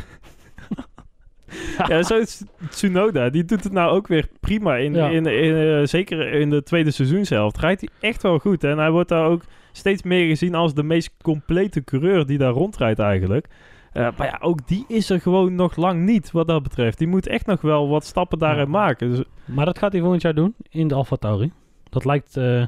[1.88, 2.22] ja, zo
[2.70, 4.76] Tsunoda, die doet het nou ook weer prima.
[4.76, 5.08] In, Ja.
[5.08, 8.64] in, in, zeker in de tweede seizoenshelft rijdt hij echt wel goed.
[8.64, 9.42] En hij wordt daar ook
[9.76, 13.46] steeds meer gezien als de meest complete coureur die daar rondrijdt eigenlijk.
[13.92, 16.98] Eh, maar ja, ook die is er gewoon nog lang niet wat dat betreft.
[16.98, 18.70] Die moet echt nog wel wat stappen daarin Ja.
[18.70, 19.10] maken.
[19.10, 21.52] Dus, Maar dat gaat hij volgend jaar doen in de Alfa Tauri.
[21.94, 22.36] Dat lijkt...
[22.36, 22.62] eh,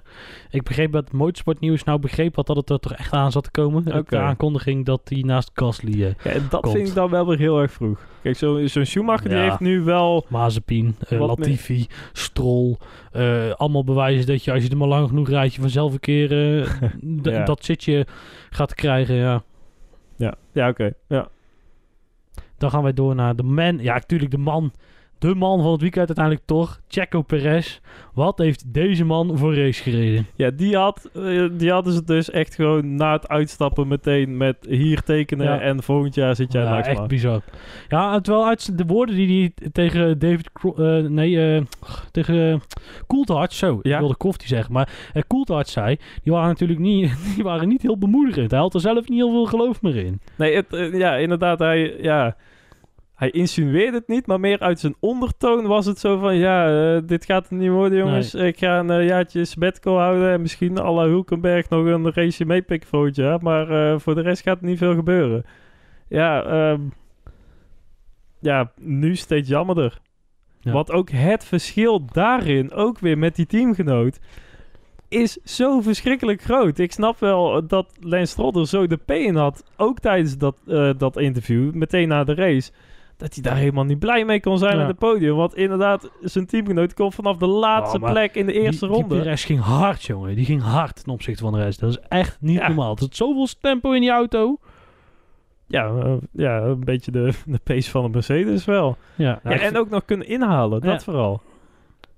[0.50, 3.44] ik begreep dat Motorsport Nieuws nou begreep wat dat het er toch echt aan zat
[3.44, 3.92] te komen.
[3.92, 4.08] Ook.
[4.10, 5.92] De aankondiging dat hij naast Gasly...
[6.04, 6.74] eh ja, en dat Komt.
[6.74, 7.98] vind ik dan wel weer heel erg vroeg.
[8.22, 9.44] Kijk, zo- zo'n Schumacher die Ja.
[9.44, 10.24] heeft nu wel...
[10.28, 12.76] Mazepin, eh, Latifi, Stroll.
[13.12, 15.54] eh, allemaal bewijzen dat je als je er maar lang genoeg rijdt...
[15.54, 16.32] je vanzelf een keer
[17.22, 17.44] Ja.
[17.44, 18.06] dat zitje
[18.50, 19.14] gaat krijgen.
[19.14, 19.42] Ja.
[20.16, 20.92] Ja, ja oké.
[21.08, 21.28] Ja.
[22.58, 23.78] Dan gaan wij door naar de man.
[23.78, 24.72] Ja, natuurlijk de man.
[25.18, 26.80] De man van het weekend uiteindelijk toch.
[26.88, 27.80] Checo Perez.
[28.14, 30.26] Wat heeft deze man voor race gereden?
[30.34, 34.56] Ja, die, had, eh, die hadden ze dus echt gewoon na het uitstappen meteen met
[34.68, 35.60] hier tekenen Ja.
[35.60, 37.40] en volgend jaar zit jij ja, echt bizar.
[37.88, 40.50] Ja, terwijl uit de woorden die hij tegen David...
[40.76, 41.62] Eh, nee, eh,
[42.12, 42.56] tegen uh,
[43.06, 43.78] Coulthard, zo.
[43.82, 43.94] Ja.
[43.94, 44.72] Ik wilde Koftie zeggen.
[44.72, 48.50] Maar uh, Coulthard zei, die waren natuurlijk niet, die waren niet heel bemoedigend.
[48.50, 50.20] Hij had er zelf niet heel veel geloof meer in.
[50.36, 52.36] Nee, het, ja, inderdaad, hij, ja,
[53.16, 57.02] hij insinueerde het niet, maar meer uit zijn ondertoon was het zo van, ja, eh,
[57.06, 58.34] dit gaat het niet worden jongens.
[58.34, 62.44] Ik ga een eh, jaartje sabbatical houden en misschien à la Hulkenberg nog een race
[62.44, 65.44] meepikken volgend jaar, maar eh, voor de rest gaat er niet veel gebeuren.
[66.08, 66.80] Ja, ehm,
[68.40, 69.98] ja nu steeds jammerder.
[70.60, 70.72] Ja.
[70.72, 74.18] Wat ook het verschil daarin, ook weer met die teamgenoot,
[75.08, 76.78] is zo verschrikkelijk groot.
[76.78, 80.56] Ik snap wel dat Lance Stroll er zo de P in had, ook tijdens dat,
[80.98, 82.70] dat interview, meteen na de race.
[83.16, 84.78] Dat hij daar helemaal niet blij mee kon zijn Ja.
[84.78, 85.36] met het podium.
[85.36, 89.14] Want inderdaad, zijn teamgenoot komt vanaf de laatste Oh, plek in de eerste die, ronde.
[89.14, 90.34] Die Perez ging hard, jongen.
[90.36, 91.80] Die ging hard ten opzichte van de rest.
[91.80, 92.66] Dat is echt niet Ja.
[92.66, 92.92] normaal.
[92.92, 94.58] Er zit zoveel tempo in die auto.
[95.66, 98.96] ja, eh, ja, een beetje de, de pace van een Mercedes wel.
[99.14, 101.36] Ja, Ja, en ook nog kunnen inhalen, dat Ja.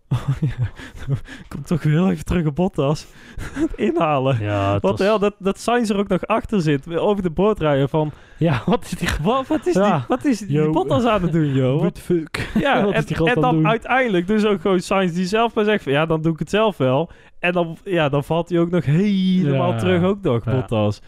[0.09, 0.27] Vooral.
[0.59, 0.67] Ja,
[1.49, 3.07] Komt toch weer heel even terug op Bottas.
[3.77, 4.37] inhalen.
[4.41, 6.97] Ja, Wat was- de hel, dat, dat Sainz er ook nog achter zit.
[6.97, 8.11] Over de boord rijden van...
[8.37, 9.09] Ja, wat is die...
[9.23, 9.97] Wat, wat is, Ja.
[9.97, 10.71] die, wat is die Yo.
[10.73, 11.81] Bottas aan het doen, joh?
[11.81, 12.51] What the fuck?
[12.55, 13.69] Ja, Wat is en, die dan doen?
[13.69, 15.93] uiteindelijk dus ook gewoon Sainz die zelf maar zegt van...
[15.93, 17.11] Ja, dan doe ik het zelf wel.
[17.39, 19.79] En dan, ja, dan valt hij ook nog helemaal Ja.
[19.79, 20.51] terug ook nog, Ja.
[20.53, 21.01] Bottas.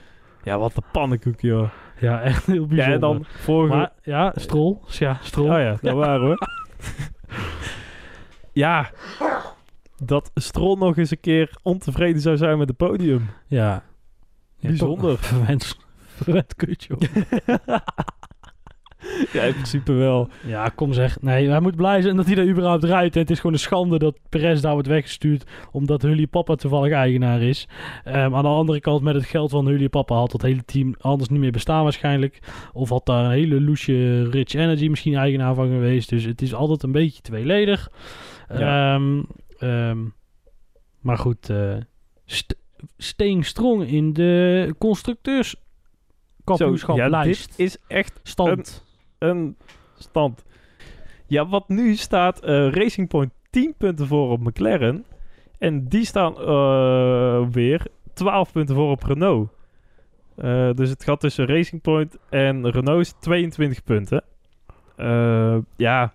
[0.43, 1.69] Ja, wat een pannenkoek, joh.
[2.01, 2.93] Ja, echt heel Ja, bijzonder.
[2.95, 3.77] en dan vorige...
[3.77, 4.83] Maar ja, Strol.
[4.87, 5.47] Ja, Strol.
[5.51, 6.47] Oh ja, dat waren we.
[8.53, 8.91] Ja,
[10.03, 13.31] dat Stroll nog eens een keer ontevreden zou zijn met het podium.
[13.47, 13.83] Ja.
[14.61, 15.19] Bijzonder.
[15.25, 15.79] Verwend,
[16.17, 16.97] verwend kutje.
[19.33, 20.29] Ja, in principe wel.
[20.47, 21.21] ja, kom zeg.
[21.21, 23.15] Nee, hij moet blij zijn dat hij daar überhaupt rijdt.
[23.15, 25.45] En het is gewoon een schande dat Perez daar wordt weggestuurd.
[25.73, 27.69] Omdat Hully Papa toevallig eigenaar is.
[28.05, 30.95] Ehm, aan de andere kant, met het geld van Hully Papa had dat hele team
[30.99, 32.39] anders niet meer bestaan waarschijnlijk.
[32.73, 36.09] Of had daar een hele loesje Rich Energy misschien eigenaar van geweest.
[36.09, 37.89] Dus het is altijd een beetje tweeledig.
[38.49, 38.95] Ja.
[38.95, 39.23] Ehm,
[39.59, 39.99] ehm,
[41.01, 41.77] maar goed, eh
[42.25, 42.55] st
[42.99, 44.75] staying strong in de
[46.57, 47.49] Zo, ja, lijst.
[47.49, 48.49] dit is echt Stand.
[48.85, 48.90] een
[49.99, 50.45] stand.
[51.27, 55.05] Ja, wat nu staat eh, Racing Point 10 punten voor op McLaren.
[55.59, 59.49] En die staan eh, weer 12 punten voor op Renault.
[60.37, 64.25] Eh, dus het gat tussen Racing Point en Renault is 22 punten.
[65.77, 66.13] Ja.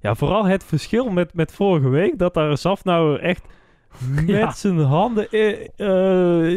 [0.00, 2.18] ja, vooral het verschil met, met vorige week.
[2.18, 3.44] Dat daar Zaf nou echt
[4.16, 4.50] met Ja.
[4.50, 5.26] zijn handen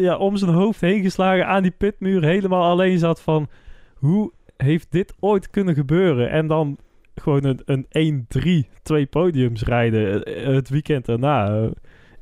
[0.02, 2.24] ja, om zijn hoofd heen geslagen aan die pitmuur.
[2.24, 3.48] Helemaal alleen zat van...
[3.94, 6.30] Hoe heeft dit ooit kunnen gebeuren?
[6.30, 6.78] En dan
[7.16, 8.28] gewoon een, een
[8.68, 11.48] 1-3, twee podiums rijden eh, het weekend daarna.
[11.48, 11.68] Eh,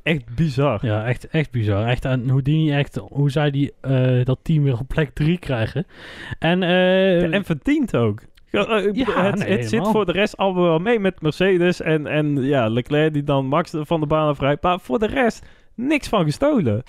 [0.02, 0.86] echt bizar.
[0.86, 1.86] Ja, echt, echt bizar.
[1.86, 5.38] Echt, en hoe die echt, hoe zij die, eh, dat team weer op plek 3
[5.38, 5.86] krijgen.
[6.38, 8.20] En, eh, Ja, en verdient ook.
[8.50, 12.06] Ja, eh, het, nee, het zit voor de rest allemaal wel mee met Mercedes en,
[12.06, 14.62] en ja, Leclerc die dan Max van de baan afrijdt.
[14.62, 16.82] Maar voor de rest niks van gestolen.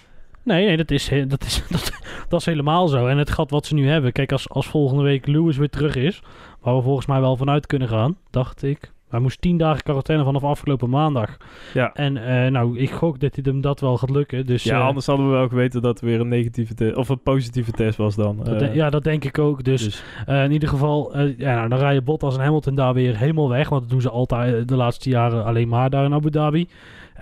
[0.44, 1.92] Nee, nee, dat is, dat, is, dat,
[2.30, 3.08] dat is helemaal zo.
[3.08, 4.12] En het gat wat ze nu hebben.
[4.12, 6.22] Kijk, als, als volgende week Lewis weer terug is.
[6.62, 8.92] Waar we volgens mij wel vanuit kunnen gaan, dacht ik.
[9.10, 11.38] Hij moest tien dagen quarantaine vanaf afgelopen maandag.
[11.74, 11.92] Ja.
[11.94, 14.46] En eh, nou, ik gok dat hij hem dat wel gaat lukken.
[14.46, 17.10] Dus, ja, eh, anders hadden we wel geweten dat er weer een negatieve te- of
[17.10, 18.40] een positieve test was dan.
[18.44, 19.64] dat Eh, ja, dat denk ik ook.
[19.64, 23.50] Dus, dus in ieder geval, ja, nou, dan rijden Bottas en Hamilton daar weer helemaal
[23.50, 23.70] weg.
[23.70, 26.68] Want dat doen ze altijd de laatste jaren alleen maar daar in Abu Dhabi.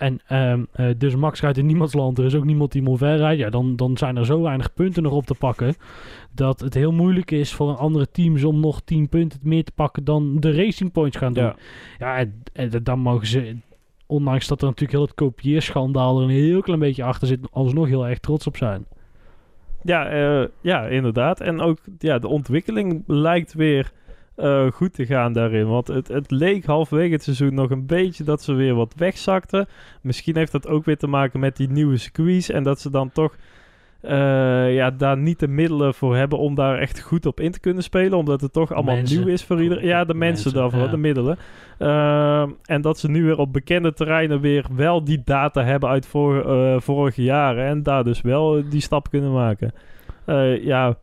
[0.01, 2.17] En ehm, eh, dus Max rijdt in niemands land.
[2.17, 3.39] Er is ook niemand die ver rijdt.
[3.39, 5.75] Ja, dan, dan zijn er zo weinig punten nog op te pakken.
[6.31, 9.71] Dat het heel moeilijk is voor een andere teams om nog 10 punten meer te
[9.71, 11.43] pakken dan de Racing Points gaan doen.
[11.43, 11.55] ja.
[11.99, 13.55] Ja, en, en dan mogen ze,
[14.05, 17.87] ondanks dat er natuurlijk heel het kopieerschandaal er een heel klein beetje achter zit, alsnog
[17.87, 18.85] heel erg trots op zijn.
[19.83, 21.39] Ja, eh, ja, inderdaad.
[21.39, 23.91] En ook ja, de ontwikkeling lijkt weer
[24.35, 25.67] eh, goed te gaan daarin.
[25.67, 29.67] Want het, het leek halverwege het seizoen nog een beetje dat ze weer wat wegzakten.
[30.01, 32.53] Misschien heeft dat ook weer te maken met die nieuwe squeeze.
[32.53, 33.35] En dat ze dan toch
[34.01, 37.59] eh, ja, daar niet de middelen voor hebben om daar echt goed op in te
[37.59, 38.17] kunnen spelen.
[38.17, 39.19] Omdat het toch allemaal Mensen.
[39.19, 39.85] nieuw is voor iedereen.
[39.85, 40.87] Ja, de mensen, mensen, daarvoor, ja.
[40.87, 41.37] de middelen.
[41.77, 46.05] Ehm, en dat ze nu weer op bekende terreinen weer wel die data hebben uit
[46.05, 47.65] vor, eh, vorige jaren.
[47.65, 49.71] En daar dus wel eh, die stap kunnen maken.
[50.25, 50.97] Eh, ja,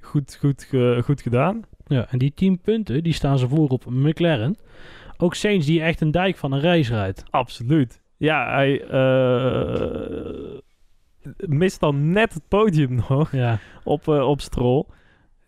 [0.00, 0.70] goed, goed,
[1.04, 1.62] goed gedaan.
[1.88, 4.56] Ja, en die 10 punten, die staan ze voor op McLaren.
[5.16, 7.24] Ook Sainz die echt een dijk van een reis rijdt.
[7.30, 8.00] Absoluut.
[8.16, 10.58] Ja, hij eh,
[11.36, 14.84] mist dan net het podium nog Ja, op, eh, op Stroll.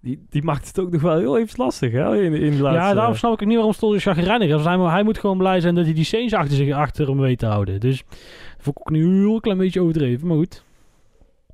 [0.03, 2.23] Die, die maakt het ook nog wel heel even lastig, hè?
[2.23, 2.83] In, in de laatste...
[2.83, 4.65] ja daarom snap ik niet waarom Stoll zo chagrijnig is.
[4.65, 7.39] Hij, hij moet gewoon blij zijn dat hij die Sainz achter, zich, achter hem weet
[7.39, 7.81] te houden.
[7.81, 8.19] Dus dat
[8.59, 10.65] vond ik ook een heel klein beetje overdreven, maar goed.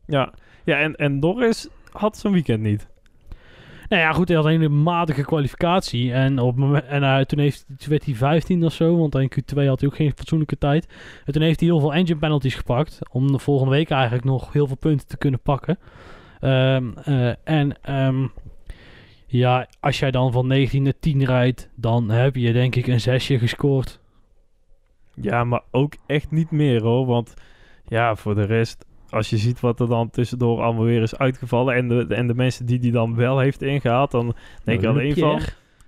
[0.07, 0.33] Ja,
[0.65, 2.89] ja en, en Norris had zijn weekend niet.
[3.89, 6.13] Nou ja, goed, hij had een hele matige kwalificatie.
[6.13, 9.67] En, op en eh, toen, heeft, toen werd hij 15 of zo, want in Q2
[9.67, 10.89] had hij ook geen fatsoenlijke tijd.
[11.25, 12.99] En toen heeft hij heel veel engine penalties gepakt.
[13.11, 15.79] Om de volgende week eigenlijk nog heel veel punten te kunnen pakken.
[16.41, 18.27] Ehm, eh, en ehm,
[19.27, 23.01] ja, als jij dan van 19 naar 10 rijdt, dan heb je denk ik een
[23.01, 24.01] zesje gescoord.
[25.15, 27.07] Ja, maar ook echt niet meer, hoor.
[27.07, 27.35] Want
[27.89, 28.86] ja, voor de rest...
[29.11, 31.75] Als je ziet wat er dan tussendoor allemaal weer is uitgevallen...
[31.75, 34.11] en de, en de mensen die die dan wel heeft ingehaald...
[34.11, 35.41] dan denk ik Nou, alleen de van...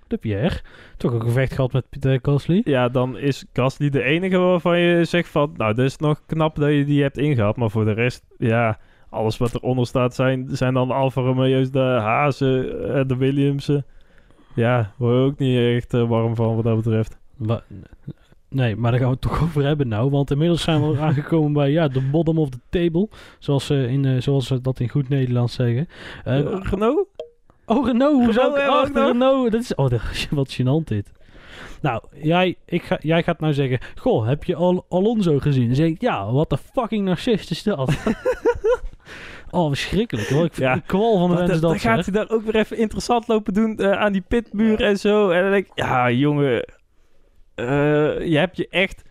[0.07, 0.59] De Pierre.
[0.97, 2.61] Toch ook een gevecht gehad met Pieter Gasly.
[2.63, 5.53] Ja, dan is Gasly de enige waarvan je zegt van...
[5.57, 7.55] Nou, dat is nog knap dat je die hebt ingehaald.
[7.55, 8.79] Maar voor de rest, ja...
[9.11, 13.85] Alles wat eronder staat zijn, zijn dan de Alfa Romeo's, de Hazen, eh, de Williamsen.
[14.55, 17.17] Ja, word je ook niet echt eh, warm van wat dat betreft.
[17.37, 17.63] Wa-
[18.49, 20.09] Nee, maar daar gaan we het toch over hebben nou.
[20.09, 23.09] Want inmiddels zijn we aangekomen bij ja, de bottom of the table.
[23.39, 25.87] Zoals ze, in, eh, zoals ze dat in goed Nederlands zeggen.
[26.23, 27.07] Eh, Eh, Renault?
[27.65, 28.23] oh, Renault.
[28.23, 29.05] Hoe zou ik achter.
[29.05, 29.51] Renault?
[29.51, 31.11] Dat is, oh, dat is- wat gênant dit.
[31.81, 33.79] Nou, jij, ik ga, jij gaat nou zeggen...
[33.95, 35.65] Goh, heb je Al Alonso gezien?
[35.67, 37.93] Dan zeg ik, ja, wat de fucking narcist is dat?
[39.51, 40.27] oh, verschrikkelijk.
[40.29, 40.45] Hoor.
[40.45, 40.75] Ik vind Ja.
[40.75, 43.53] de kwal van de mensen dat dan gaat hij daar ook weer even interessant lopen
[43.53, 45.29] doen eh, aan die pitmuur en zo.
[45.29, 46.73] En dan denk ik, ja jongen, eh,
[48.25, 49.03] je hebt je echt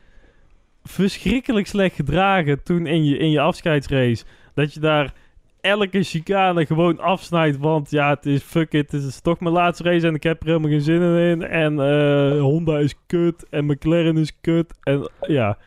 [0.82, 4.24] verschrikkelijk slecht gedragen toen in je, in je afscheidsrace.
[4.54, 5.12] Dat je daar
[5.61, 9.82] elke chicane gewoon afsnijdt, want ja, het is fuck it, het is toch mijn laatste
[9.82, 11.42] race en ik heb er helemaal geen zin in.
[11.42, 15.58] En eh, Honda is kut en McLaren is kut en ja,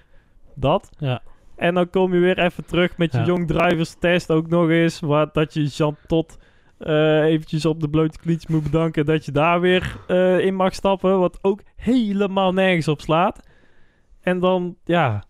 [0.56, 0.90] dat.
[0.98, 1.22] Ja.
[1.56, 3.26] En dan kom je weer even terug met je Ja.
[3.26, 5.00] Young Drivers test ook nog eens.
[5.00, 6.38] Waar dat je Jean Tot
[6.84, 9.06] eh, eventjes op de blote klietjes moet bedanken.
[9.06, 11.20] Dat je daar weer eh, in mag stappen.
[11.20, 13.48] Wat ook helemaal nergens op slaat.
[14.22, 15.24] En dan, ja,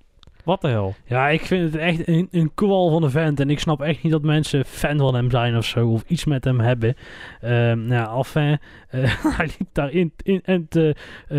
[0.43, 0.95] wat de hel.
[1.05, 3.39] Ja, ik vind het echt een, een kwal van een vent.
[3.39, 5.87] En ik snap echt niet dat mensen fan van hem zijn of zo.
[5.87, 6.95] Of iets met hem hebben.
[7.41, 8.59] Ehm nou, enfin,
[8.89, 10.13] eh, hij liep daar in,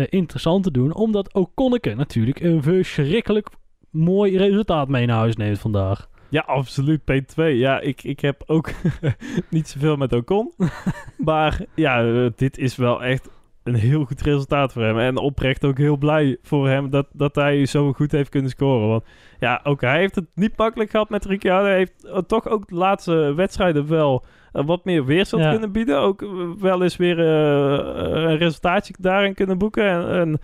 [0.09, 0.93] interessant te doen.
[0.93, 3.47] Omdat ook Konneke natuurlijk een verschrikkelijk
[3.89, 6.11] mooi resultaat mee naar huis neemt vandaag.
[6.33, 7.01] Ja, absoluut.
[7.01, 7.35] P2.
[7.35, 8.69] Ja, ik, ik heb ook
[9.49, 10.53] niet zoveel met Ocon.
[11.17, 13.29] maar ja, eh, dit is wel echt
[13.63, 14.99] een heel goed resultaat voor hem.
[14.99, 18.87] En oprecht ook heel blij voor hem dat, dat hij zo goed heeft kunnen scoren.
[18.87, 19.03] Want
[19.39, 21.65] ja, ook hij heeft het niet makkelijk gehad met Ricciardo.
[21.67, 25.51] Hij heeft eh, toch ook de laatste wedstrijden wel eh, wat meer weerstand Ja.
[25.51, 25.99] kunnen bieden.
[25.99, 26.25] Ook
[26.59, 29.83] wel eens weer een resultaatje daarin kunnen boeken.
[29.83, 30.39] En, en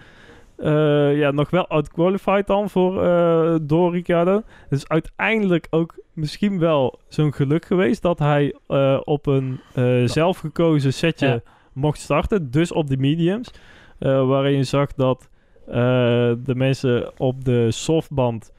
[0.62, 4.42] eh, ja, nog wel outqualified dan voor, eh, door Ricciardo.
[4.70, 9.60] Dus uiteindelijk ook misschien wel zo'n geluk geweest dat hij eh, op een
[10.06, 11.42] zelfgekozen setje Ja.
[11.74, 12.52] mocht starten.
[12.52, 13.52] Dus op de mediums.
[14.00, 15.30] waarin je zag dat
[15.66, 18.54] de mensen op de softband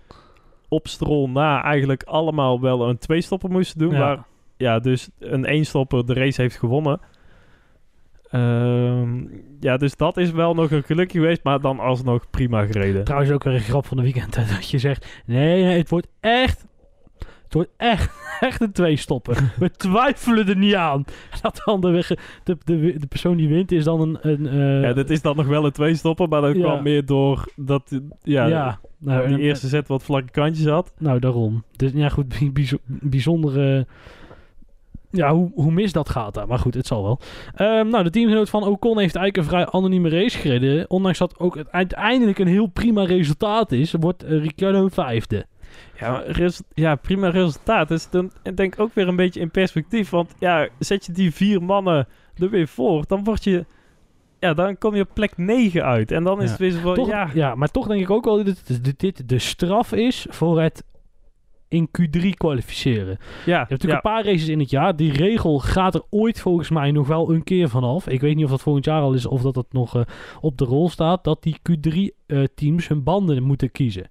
[0.68, 3.92] op strol na eigenlijk allemaal wel een tweestopper moesten doen.
[3.92, 3.98] Ja.
[3.98, 4.24] Waar
[4.56, 7.00] ja, dus een eenstopper de race heeft gewonnen.
[8.30, 9.24] Ehm,
[9.60, 13.04] ja, dus dat is wel nog een gelukje geweest, maar dan alsnog prima gereden.
[13.04, 14.34] Trouwens ook weer een grap van de weekend.
[14.36, 16.68] hè, Dat je zegt, nee, nee, het wordt echt...
[17.44, 19.52] Het wordt echt, echt een tweestopper.
[19.58, 21.04] We twijfelen er niet aan.
[21.42, 22.08] Dat dan de, weg-
[22.44, 24.18] de, de, de persoon die wint is dan een...
[24.22, 26.62] een eh, Ja, dit is dan nog wel een tweestopper, maar dat Ja.
[26.62, 30.92] kwam meer door dat ja, ja, nou, die en- eerste set wat vlakke kantjes had.
[30.98, 31.64] Nou, daarom.
[31.76, 33.86] Dus ja, goed, bij- bijzo- bijzondere...
[35.10, 36.46] Ja, hoe, hoe mis dat gaat daar.
[36.46, 37.18] Maar goed, het zal wel.
[37.54, 40.90] Ehm, nou, de teamgenoot van Ocon heeft eigenlijk een vrij anonieme race gereden.
[40.90, 45.46] Ondanks dat ook het uiteindelijk een heel prima resultaat is, wordt eh, Ricciardo vijfde.
[45.98, 47.88] Ja, res- ja, prima resultaat.
[47.88, 50.10] Dus dan denk ik ook weer een beetje in perspectief.
[50.10, 53.64] Want ja, zet je die vier mannen er weer voor, dan word je...
[54.38, 56.10] Ja, dan kom je op plek 9 uit.
[56.12, 56.50] En dan is Ja.
[56.50, 57.30] het weer zo van, Toch, ja...
[57.34, 57.54] ja.
[57.54, 60.84] maar toch denk ik ook wel dat dit, dit de straf is voor het
[61.70, 63.16] in Q3 kwalificeren.
[63.18, 64.10] Ja, Je hebt natuurlijk ja.
[64.10, 64.96] een paar races in het jaar.
[64.96, 68.08] Die regel gaat er ooit volgens mij nog wel een keer vanaf.
[68.08, 70.02] Ik weet niet of dat volgend jaar al is of dat het nog eh,
[70.40, 71.24] op de rol staat.
[71.24, 74.10] Dat die Q3-teams hun banden moeten kiezen.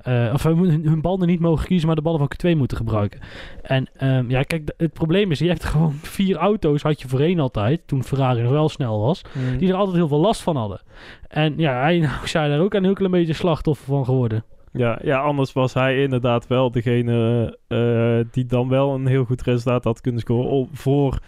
[0.00, 3.20] Eh, of hun, hun banden niet mogen kiezen, maar de ballen van Q2 moeten gebruiken.
[3.62, 7.40] En ehm, ja, kijk, het probleem is, je hebt gewoon vier auto's, had je voorheen
[7.40, 9.58] altijd, toen Ferrari nog wel snel was, Mm.
[9.58, 10.80] die er altijd heel veel last van hadden.
[11.28, 14.44] En ja, hij nou, is daar ook een heel klein beetje slachtoffer van geworden.
[14.72, 19.42] Ja, ja, anders was hij inderdaad wel degene eh, die dan wel een heel goed
[19.42, 20.68] resultaat had kunnen scoren.
[20.72, 21.18] Voor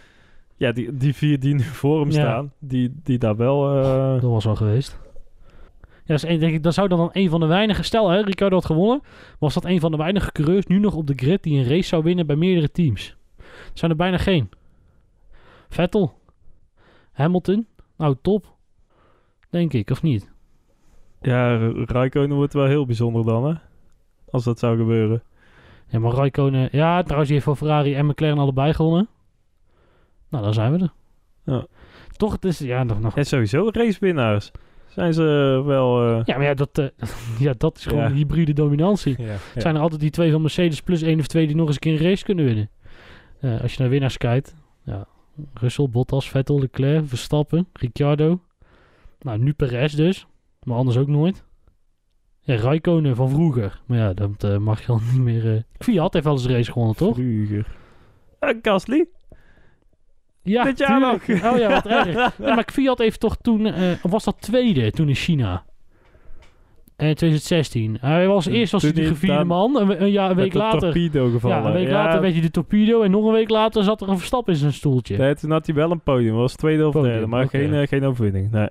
[0.57, 2.13] ja, die, die vier die nu voor hem Ja.
[2.13, 3.83] staan, die, die daar wel...
[3.83, 5.01] eh, Dat was wel geweest.
[6.05, 7.83] Ja, dus, denk ik, dat zou dan een van de weinige...
[7.83, 9.01] Stel, hè, Ricardo had gewonnen.
[9.39, 11.43] Was dat een van de weinige coureurs nu nog op de grid...
[11.43, 13.17] die een race zou winnen bij meerdere teams.
[13.39, 14.51] Er zijn er bijna geen.
[15.69, 16.19] Vettel.
[17.13, 17.67] Hamilton.
[17.97, 18.47] Nou, top.
[19.51, 20.31] Denk ik, of niet?
[21.23, 21.57] Ja,
[21.87, 23.55] Raikkonen wordt wel heel bijzonder dan, hè?
[24.31, 25.23] Als dat zou gebeuren.
[25.89, 26.69] Ja, maar Raikkonen...
[26.73, 29.09] Ja, trouwens, die heeft voor Ferrari en McLaren allebei gewonnen.
[30.29, 30.93] Nou, dan zijn we er.
[31.45, 31.67] Ja.
[32.17, 32.59] Toch, het is...
[32.59, 33.01] Ja, nog...
[33.01, 34.51] nog En sowieso racewinnaars.
[34.89, 35.23] Zijn ze
[35.67, 36.03] wel...
[36.09, 36.87] eh, ja, maar ja, dat, eh,
[37.47, 38.13] ja, dat is gewoon Ja.
[38.13, 39.15] hybride dominantie.
[39.23, 39.61] ja, ja.
[39.61, 41.81] zijn er altijd die twee van Mercedes plus één of twee die nog eens een
[41.81, 42.71] keer een race kunnen winnen.
[43.41, 44.55] Eh, als je naar winnaars kijkt,
[44.85, 45.07] ja,
[45.55, 48.41] Russell, Bottas, Vettel, Leclerc, Verstappen, Ricciardo.
[49.21, 50.27] Nou, nu Perez dus,
[50.65, 51.45] maar anders ook nooit.
[52.41, 53.81] Ja, Raikkonen van vroeger.
[53.87, 55.55] Maar ja, dat eh, mag je al niet meer...
[55.55, 57.15] eh Fiat heeft wel eens een race gewonnen, toch?
[57.15, 57.67] Vroeger.
[58.39, 59.07] Eh, Gasly?
[60.43, 61.23] Ja, Dit jaar nog.
[61.53, 62.15] Oh ja, wat erg.
[62.39, 63.67] Ja, maar Fiat heeft toch toen...
[63.67, 65.65] eh, of was dat tweede toen in China?
[66.97, 67.97] En 2016.
[68.01, 69.77] Hij was eerst was hij de gevierde man.
[69.77, 70.81] Een, een, ja, een week de later...
[70.81, 71.59] torpedo gevallen.
[71.59, 74.09] Ja, een week later werd hij de torpedo en nog een week later zat er
[74.09, 75.17] een Verstappen in zijn stoeltje.
[75.17, 76.35] Nee, toen had hij wel een podium.
[76.35, 78.51] Was tweede of Podium, derde, maar geen, geen overwinning.
[78.51, 78.69] Nee.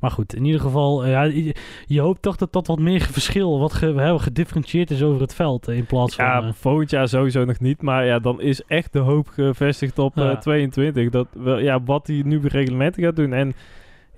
[0.00, 1.54] Maar goed, in ieder geval, eh, ja, je,
[1.86, 5.20] je hoopt toch dat dat wat meer verschil, wat ge, we hebben gedifferentieerd is over
[5.20, 6.24] het veld eh, in plaats van...
[6.24, 7.82] Ja, eh, volgend jaar sowieso nog niet.
[7.82, 10.30] Maar ja, dan is echt de hoop gevestigd op Ja.
[10.30, 11.10] eh, 22.
[11.10, 13.32] Dat, wel, ja, wat hij nu bij reglementen gaat doen.
[13.32, 13.54] En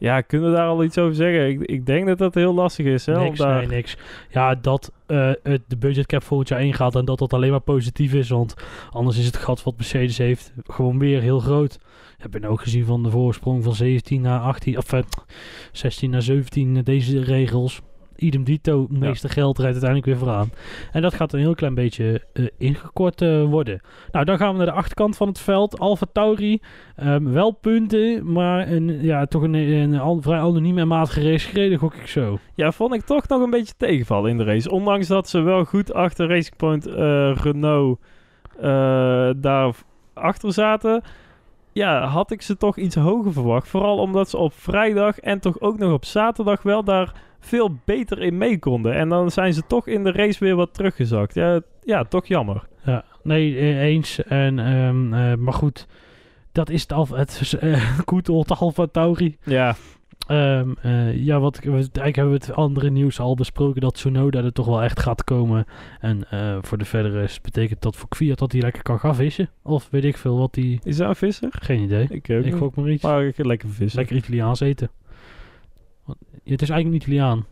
[0.03, 1.49] ja, kunnen we daar al iets over zeggen?
[1.49, 3.07] Ik, ik denk dat dat heel lastig is.
[3.07, 3.59] Hè, niks, daar...
[3.59, 3.97] nee, niks.
[4.31, 8.13] Ja, dat eh, het de budgetcap volgend jaar ingaat en dat dat alleen maar positief
[8.13, 8.55] is, want
[8.91, 11.79] anders is het gat wat Mercedes heeft gewoon weer heel groot.
[12.19, 15.01] Heb je ook gezien van de voorsprong van 17 naar 18, of eh,
[15.73, 17.81] 16 naar 17, eh, deze regels.
[18.17, 18.99] Idem dito, Ja.
[18.99, 20.51] meeste geld rijdt uiteindelijk weer vooraan.
[20.93, 23.81] En dat gaat een heel klein beetje eh, ingekort eh, worden.
[24.13, 25.79] Nou, dan gaan we naar de achterkant van het veld.
[25.79, 26.61] Alfa Tauri,
[26.97, 31.79] ehm, wel punten, maar een, ja, toch een, een, vrij anoniem en matige race gereden,
[31.79, 32.39] gok ik zo.
[32.55, 34.71] Ja, vond ik toch nog een beetje tegenvallen in de race.
[34.71, 38.01] Ondanks dat ze wel goed achter Racing Point eh, Renault
[39.37, 39.75] daar
[40.15, 41.03] achter zaten.
[41.73, 43.69] Ja, had ik ze toch iets hoger verwacht.
[43.69, 47.13] Vooral omdat ze op vrijdag en toch ook nog op zaterdag wel daar
[47.45, 48.95] veel beter in mee konden.
[48.95, 51.35] En dan zijn ze toch in de race weer wat teruggezakt.
[51.35, 52.67] Ja, ja toch jammer.
[52.85, 54.23] Ja, nee, eh, eens.
[54.25, 55.87] En, ehm, eh, maar goed,
[56.53, 59.37] dat is het, alfa, het uh, Alfa Tauri.
[59.45, 59.75] Ja,
[60.27, 64.53] Ehm, eh, ja, wat, eigenlijk hebben we het andere nieuws al besproken dat Sonoda er
[64.53, 65.65] toch wel echt gaat komen.
[66.01, 66.27] En
[66.63, 69.51] voor de verdere betekent dat voor Kwiat dat hij lekker kan gaan vissen.
[69.63, 70.81] Of weet ik veel wat hij...
[70.83, 71.49] Is dat een visser?
[71.51, 72.07] Geen idee.
[72.11, 73.03] Ik ook Ik gok maar iets.
[73.03, 73.99] Maar lekker vissen.
[73.99, 74.91] Lekker Italiaans eten.
[76.05, 77.47] Want- het is eigenlijk niet Italiaan.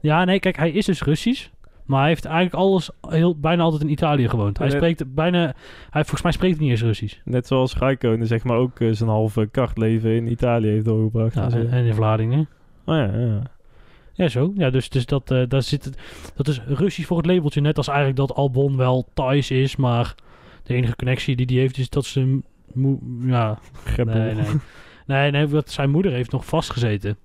[0.00, 1.48] Ja, nee, kijk, hij is dus Russisch.
[1.84, 4.58] Maar hij heeft eigenlijk alles, heel, bijna altijd in Italië gewoond.
[4.58, 5.54] Hij spreekt bijna,
[5.90, 7.16] hij, volgens mij spreekt hij niet eens Russisch.
[7.24, 11.34] Net zoals Rijkonen zeg maar ook eh, zijn halve kartleven in Italië heeft doorgebracht.
[11.34, 12.48] Ja, en en, in Vlaardingen.
[12.84, 13.42] Oh ja, ja.
[14.12, 14.52] Ja, zo.
[14.54, 15.98] Ja, dus, dus dat, eh, daar zit het,
[16.36, 17.60] dat is Russisch voor het labeltje.
[17.60, 19.76] Net als eigenlijk dat Albon wel Thais is.
[19.76, 20.14] Maar
[20.62, 22.40] de enige connectie die die heeft is dat ze...
[23.26, 23.58] ja,
[23.96, 24.44] nee, nee.
[25.08, 27.16] Nee, nee, dat zijn moeder heeft nog vastgezeten.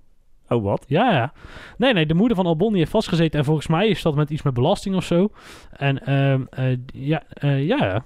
[0.47, 0.85] Oh, wat?
[0.87, 1.33] Ja, ja.
[1.77, 3.39] Nee, nee, de moeder van Albon die heeft vastgezeten.
[3.39, 5.29] En volgens mij is dat met iets met belasting of zo.
[5.71, 8.03] En ehm, eh, ja, eh, ja, ja.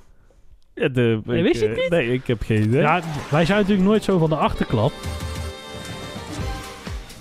[0.73, 1.89] Ja, de, Nee, ik, wist je eh, het niet?
[1.89, 2.82] Nee, ik heb geen idee.
[2.82, 4.91] Ja, wij zijn natuurlijk nooit zo van de achterklap.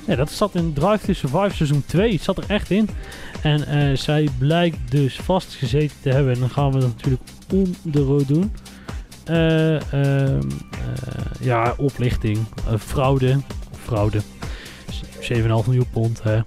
[0.06, 2.12] Nee, dat zat in Drive to Survive seizoen 2.
[2.12, 2.88] Het zat er echt in.
[3.42, 6.32] En eh, zij blijkt dus vastgezeten te hebben.
[6.32, 8.52] En dan gaan we dat natuurlijk on the road doen.
[9.26, 12.38] Eh, ehm, eh, ja, oplichting.
[12.68, 13.36] eh, fraude.
[13.82, 14.20] Fraude.
[14.90, 16.22] S- 7,5 miljoen pond.
[16.22, 16.40] Hè.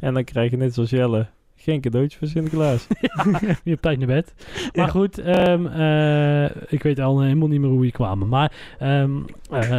[0.00, 1.26] En dan krijg je net zoals Jelle
[1.64, 2.86] geen cadeautje voor Sinterklaas.
[3.64, 4.34] Niet op tijd naar bed.
[4.74, 4.90] Maar Ja.
[4.90, 8.28] goed, ehm, eh, ik weet al helemaal niet meer hoe die kwamen.
[8.28, 9.10] Maar ehm,
[9.50, 9.78] eh,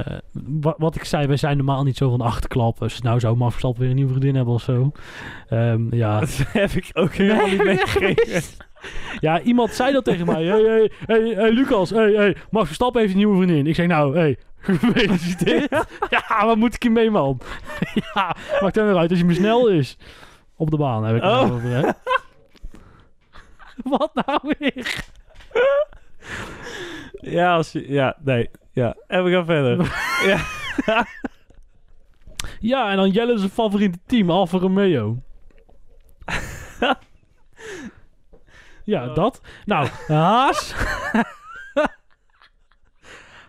[0.61, 2.81] wa- wat ik zei, wij zijn normaal niet zo van de achterklap.
[2.81, 4.91] Als nou zou Max Verstappen weer een nieuwe vriendin hebben of zo.
[5.49, 6.19] Ehm, ja.
[6.25, 8.41] Dat heb ik ook helemaal niet meegekregen.
[9.19, 10.43] ja, iemand zei dat tegen mij.
[10.43, 13.67] Hey, hey, hey, hey, Lucas, hey, hey, Max Verstappen heeft een nieuwe vriendin.
[13.67, 15.69] Ik zeg nou, hey, gefeliciteerd.
[16.09, 17.39] ja, wat moet ik hiermee, man?
[18.13, 19.97] ja, maakt hem weer uit als hij me snel is.
[20.55, 21.51] Op de baan heb ik het Oh.
[21.53, 21.81] over, hè?
[23.97, 24.95] wat nou weer?
[27.21, 28.49] Ja, als je, ja, nee.
[28.71, 29.77] Ja, en we gaan verder.
[30.29, 31.05] ja.
[32.59, 35.17] Ja, en dan Jelle zijn favoriete team, Alfa Romeo.
[38.83, 39.41] ja, dat.
[39.65, 40.75] Nou, Haas.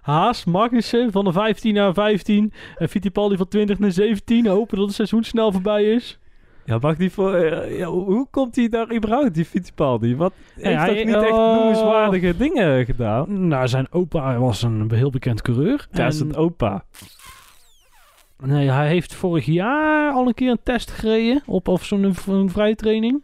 [0.03, 2.53] Haas, Magnussen van de 15 naar 15.
[2.77, 4.47] En Fittipaldi van 20 naar 17.
[4.47, 6.19] Hopen dat het seizoen snel voorbij is.
[6.67, 7.35] Ja, mag die voor...
[7.35, 10.17] eh, ja, hoe komt hij daar überhaupt, die Fittipaldi?
[10.17, 13.49] Wat heeft hij- toch niet echt noemenswaardige dingen gedaan?
[13.49, 15.87] Nou, zijn opa was een heel bekend coureur.
[15.93, 16.85] Ja, En- is het opa.
[18.43, 21.43] Nee, hij heeft vorig jaar al een keer een test gereden.
[21.47, 23.23] Op of zo'n een vrije training.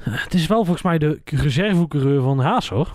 [0.00, 2.88] Het is wel volgens mij de reservecoureur van Haas, hoor.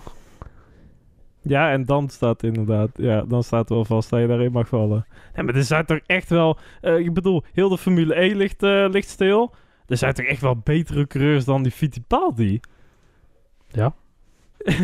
[1.48, 2.90] Ja, en dan staat inderdaad...
[2.94, 5.06] Ja, dan staat wel vast dat je daarin mag vallen.
[5.34, 6.58] Ja, maar er zijn toch echt wel...
[6.80, 9.54] eh, ik bedoel, heel de Formule 1 ligt, eh, ligt stil.
[9.86, 12.60] Er zijn toch echt wel betere coureurs dan die Fittipaldi?
[13.68, 13.94] Ja.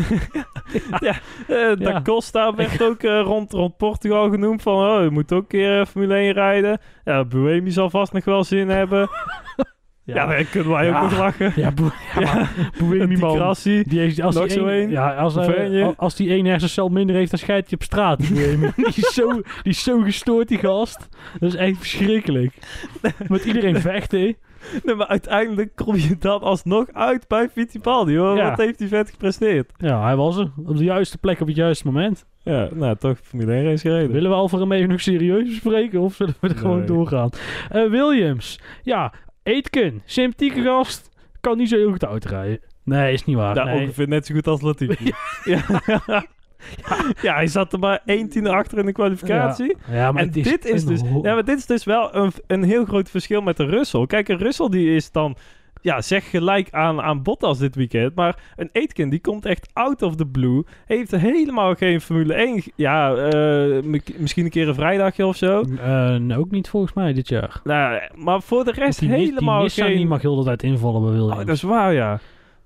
[0.99, 2.01] ja, eh, Da Ja.
[2.01, 4.75] Costa werd ook eh, rond, rond Portugal genoemd van...
[4.75, 6.79] Oh, je moet ook een keer Formule 1 rijden.
[7.03, 9.09] Ja, Buemi zal vast nog wel zin hebben.
[10.05, 10.95] Ja, daar kunnen wij Ja.
[11.03, 11.53] ook nog lachen.
[11.55, 12.47] Ja, Boe- ja,
[13.83, 14.89] Die heeft, als Nog die zo één.
[14.89, 18.19] Ja, als, hij- al- als die één hersencel minder heeft, dan scheidt hij op straat.
[18.19, 18.71] die Boemi.
[18.75, 21.07] die, is zo, die is zo gestoord, die gast.
[21.39, 22.53] Dat is echt verschrikkelijk.
[23.27, 24.35] Met iedereen vechten.
[24.83, 28.17] Nee, maar uiteindelijk kom je dan alsnog uit bij Fittipaldi.
[28.17, 28.35] Hoor.
[28.37, 28.49] Ja.
[28.49, 29.71] Wat heeft hij vet gepresteerd?
[29.77, 30.51] Ja, hij was er.
[30.65, 32.25] Op de juiste plek op het juiste moment.
[32.43, 34.11] Ja, nou toch Formule 1 race gereden.
[34.11, 37.29] Willen we Alfa Romeo nog serieus bespreken of zullen we er gewoon doorgaan?
[37.69, 38.59] Eh, Williams.
[38.81, 39.13] Ja,
[39.43, 40.01] Aitken.
[40.05, 41.09] Sympathieke gast.
[41.41, 42.59] Kan niet zo heel goed uitrijden.
[42.83, 43.55] Nee, is niet waar.
[43.55, 43.81] Ja, nee.
[43.81, 45.11] ongeveer net zo goed als Latifi.
[45.43, 45.61] ja.
[47.21, 47.35] Ja.
[47.35, 49.75] hij zat er maar één tiende achter in de kwalificatie.
[49.87, 52.31] Ja, ja, maar en is dit is, dus, ja, maar dit is dus wel een,
[52.47, 54.05] een heel groot verschil met de Russell.
[54.05, 55.35] Kijk, een Russell die is dan,
[55.83, 58.15] ja, zeg gelijk aan, aan Bottas dit weekend.
[58.15, 60.63] Maar een Aitken die komt echt out of the blue.
[60.85, 62.61] Heeft helemaal geen Formule 1.
[62.61, 63.83] ge- Ja, eh,
[64.17, 65.61] misschien een keer een vrijdagje of zo.
[65.61, 67.61] Eh, ook niet volgens mij dit jaar.
[67.63, 69.95] Nou, maar voor de rest die, helemaal die Nissan geen...
[69.95, 71.31] die mag heel de tijd invallen bij Williams.
[71.39, 72.19] Oh, dat is waar, ja.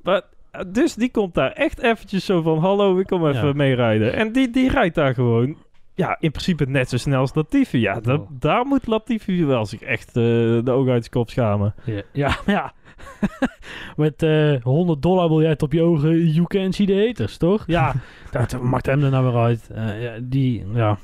[0.04, 2.58] Maar, eh, dus die komt daar echt eventjes zo van...
[2.60, 3.54] Hallo, ik kom even Ja.
[3.54, 4.14] meerijden.
[4.14, 5.56] En die, die rijdt daar gewoon...
[5.94, 7.80] Ja, in principe net zo snel als Latifi.
[7.80, 8.28] Ja, dat, Oh.
[8.40, 11.74] daar moet Latifi wel zich echt eh, de ogen uit zijn kop schamen.
[11.86, 12.38] Ja, ja.
[12.46, 12.74] ja.
[13.96, 16.28] Met eh 100 dollar wil jij op je ogen.
[16.32, 17.64] You can see the haters, toch?
[17.68, 17.94] Ja,
[18.32, 19.70] dat maakt hem er nou weer uit.
[19.74, 20.98] Eh, ja, die, ja.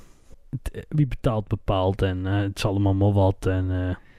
[0.50, 3.46] Het- eh, Wie betaalt bepaalt en het is allemaal maar wat.
[3.46, 3.68] En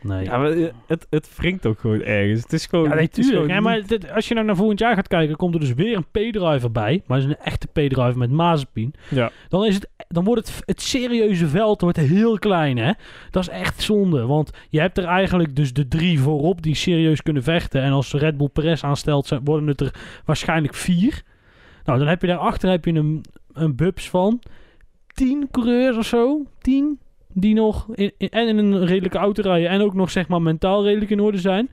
[0.02, 0.24] nee.
[0.24, 0.50] Ja, maar
[0.86, 2.42] het, het wringt ook gewoon ergens.
[2.42, 2.88] Het is gewoon...
[2.88, 3.52] Ja, nee, het is tuurlijk.
[3.52, 5.74] gewoon niet- maar dit- als je nou naar volgend jaar gaat kijken, komt er dus
[5.74, 7.02] weer een P-driver bij.
[7.06, 8.94] Maar het is een echte P-driver met Mazepin.
[9.10, 9.30] Ja.
[9.48, 12.92] Dan, is het, dan wordt het, het serieuze veld wordt heel klein, hè.
[13.30, 14.26] Dat is echt zonde.
[14.26, 17.82] Want je hebt er eigenlijk dus de drie voorop die serieus kunnen vechten.
[17.82, 19.94] En als Red Bull Perez aanstelt, worden het er
[20.24, 21.22] waarschijnlijk vier.
[21.84, 24.40] Nou, dan heb je daarachter heb je een, een Bubs van
[25.14, 26.46] tien coureurs of zo.
[26.58, 26.98] Tien?
[27.34, 30.42] Die nog in, in- en in een redelijke auto rijden en ook nog zeg maar
[30.42, 31.68] mentaal redelijk in orde zijn.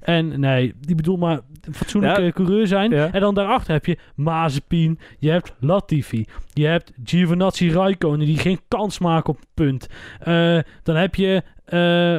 [0.00, 2.30] En nee, die bedoel maar een fatsoenlijke Ja.
[2.30, 2.90] coureur zijn.
[2.90, 3.12] Ja.
[3.12, 8.60] En dan daarachter heb je Mazepin, je hebt Latifi, je hebt Giovinazzi Raikkonen die geen
[8.68, 9.86] kans maken op punt.
[10.20, 12.18] Eh, dan heb je eh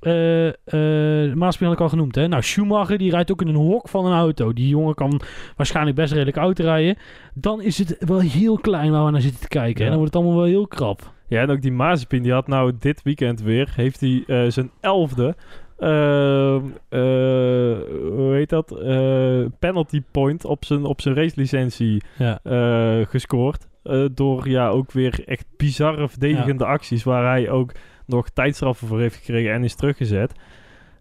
[0.00, 2.28] eh eh, had ik al genoemd, hè?
[2.28, 4.52] Nou, Schumacher, die rijdt ook in een hok van een auto.
[4.52, 5.20] Die jongen kan
[5.56, 6.96] waarschijnlijk best redelijk auto rijden.
[7.34, 9.78] Dan is het wel heel klein waar we naar zitten te kijken.
[9.78, 9.84] Ja.
[9.84, 11.14] En dan wordt het allemaal wel heel krap.
[11.28, 14.70] Ja, en ook die Mazepin, die had nou dit weekend weer, heeft hij eh, zijn
[14.80, 15.34] elfde,
[15.78, 17.00] ehm, eh,
[18.16, 22.38] hoe heet dat, Eh, penalty point op zijn, op zijn racelicentie Ja.
[22.42, 23.66] eh, gescoord.
[23.82, 27.72] Eh, door ja, ook weer echt bizarre verdedigende acties, waar hij ook
[28.06, 30.32] nog tijdstraffen voor heeft gekregen en is teruggezet.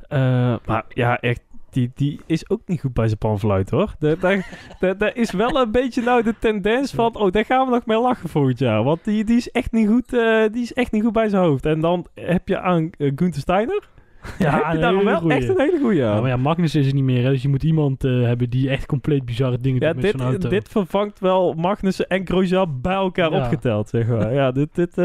[0.08, 3.95] Eh, maar ja, echt, die, die is ook niet goed bij zijn panfluit hoor.
[3.99, 7.99] Daar, is wel een beetje nou de tendens van, oh, daar gaan we nog mee
[7.99, 8.84] lachen volgend jaar.
[8.84, 11.43] Want die, die, is echt niet goed, eh, die is echt niet goed bij zijn
[11.43, 11.66] hoofd.
[11.66, 13.84] En dan heb je aan uh, Gunther Steiner.
[14.39, 15.36] Ja, heb je daar wel goeie.
[15.36, 17.30] echt een hele goede Ja, maar ja, Magnus is er niet meer, hè?
[17.30, 20.49] dus je moet iemand hebben die echt compleet bizarre dingen Ja, doet met zo'n auto.
[20.49, 24.34] dit, vervangt wel Magnussen en Grosjean bij elkaar opgeteld, zeg maar.
[24.34, 25.01] Ja, dit, dit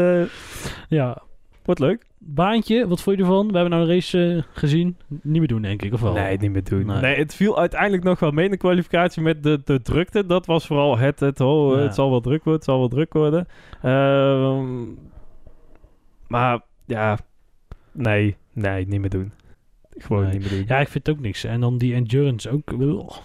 [0.87, 1.21] Ja,
[1.63, 2.05] wordt leuk.
[2.17, 3.47] baantje, wat vond je ervan?
[3.47, 4.97] We hebben nou een race eh, gezien.
[5.07, 6.13] Niet meer doen, denk ik, of wel?
[6.13, 6.85] Nee, niet meer doen.
[6.85, 7.01] Nee.
[7.01, 7.15] Nee.
[7.15, 10.25] het viel uiteindelijk nog wel mee in de kwalificatie met de, de drukte.
[10.25, 11.81] Dat was vooral het, het, oh, Ja.
[11.81, 13.47] het zal wel druk worden, het zal wel druk worden.
[13.81, 14.83] Ehm,
[16.27, 17.17] maar ja,
[17.91, 19.31] nee, nee, niet meer doen.
[19.97, 20.31] Gewoon Nee.
[20.31, 20.63] niet meer doen.
[20.67, 21.43] Ja, ik vind het ook niks.
[21.43, 22.71] En dan die endurance ook.
[22.71, 23.17] Ugh.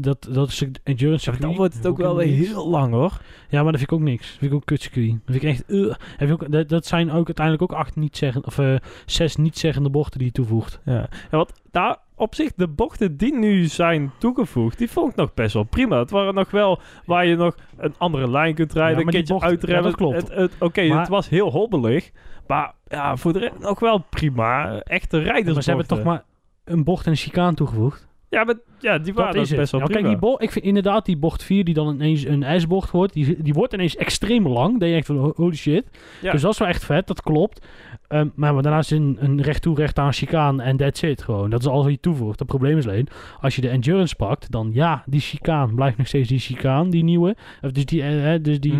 [0.00, 1.56] Dat, dat is een endurance maar dan circuit.
[1.56, 3.20] wordt het ook wel weer heel lang hoor.
[3.48, 4.28] Ja, maar dat vind ik ook niks.
[4.28, 5.10] Dat vind ik ook kutcircuit.
[5.10, 5.64] Dat vind ik echt...
[5.66, 5.96] ugh.
[6.16, 8.74] Heb je ook, dat, dat zijn ook uiteindelijk ook acht niet zeggen, of eh,
[9.06, 10.80] zes niet zeggende bochten die je toevoegt.
[10.84, 11.08] Ja.
[11.30, 15.34] ja, wat daar op zich, de bochten die nu zijn toegevoegd, die vond ik nog
[15.34, 15.98] best wel prima.
[15.98, 19.40] Het waren nog wel waar je nog een andere lijn kunt rijden, Ja, een keertje
[19.40, 19.82] uitremmen.
[19.82, 20.16] ja, dat klopt.
[20.16, 22.10] Het, het, Oké, het was heel hobbelig,
[22.46, 24.78] maar ja, voor de rest nog wel prima.
[24.80, 25.54] Echte rijders.
[25.54, 26.24] maar ze hebben toch maar
[26.64, 28.06] een bocht en een chicaan toegevoegd.
[28.34, 30.64] Ja, maar ja, die waren Dat is best wel Nou, kijk, die bocht, ik vind
[30.64, 34.48] inderdaad die bocht 4 die dan ineens een S-bocht wordt, die, die wordt ineens extreem
[34.48, 34.80] lang.
[34.80, 35.84] Dat je echt van, ho- holy shit.
[36.20, 36.32] Ja.
[36.32, 37.66] Dus dat is wel echt vet, dat klopt.
[38.08, 41.50] Ehm, maar, daarnaast een, een recht toe, recht aan chicaan en that's it gewoon.
[41.50, 42.38] Dat is alles wat je toevoegt.
[42.38, 43.08] Het probleem is alleen,
[43.40, 47.04] als je de endurance pakt, dan ja, die chicaan blijft nog steeds die chicaan, die
[47.04, 47.36] nieuwe.
[47.62, 48.78] Of dus die, eh, eh, dus die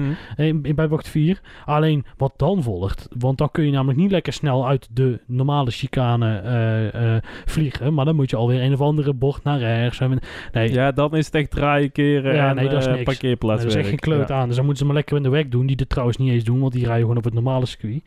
[0.74, 1.40] bij bocht 4.
[1.64, 5.70] Alleen wat dan volgt, want dan kun je namelijk niet lekker snel uit de normale
[5.70, 10.00] chicane eh, eh, vliegen, maar dan moet je alweer een of andere bocht naar rechts.
[10.00, 10.18] En-
[10.52, 13.04] Nee, Ja, dan is het echt draaien, keren Ja, en nee, dat is eh, niks.
[13.04, 13.62] parkeerplaats.
[13.62, 14.46] er is echt geen kleut aan.
[14.46, 15.66] Dus dan moeten ze maar lekker in de weg doen.
[15.66, 18.02] Die er trouwens niet eens doen, want die rijden gewoon op het normale circuit.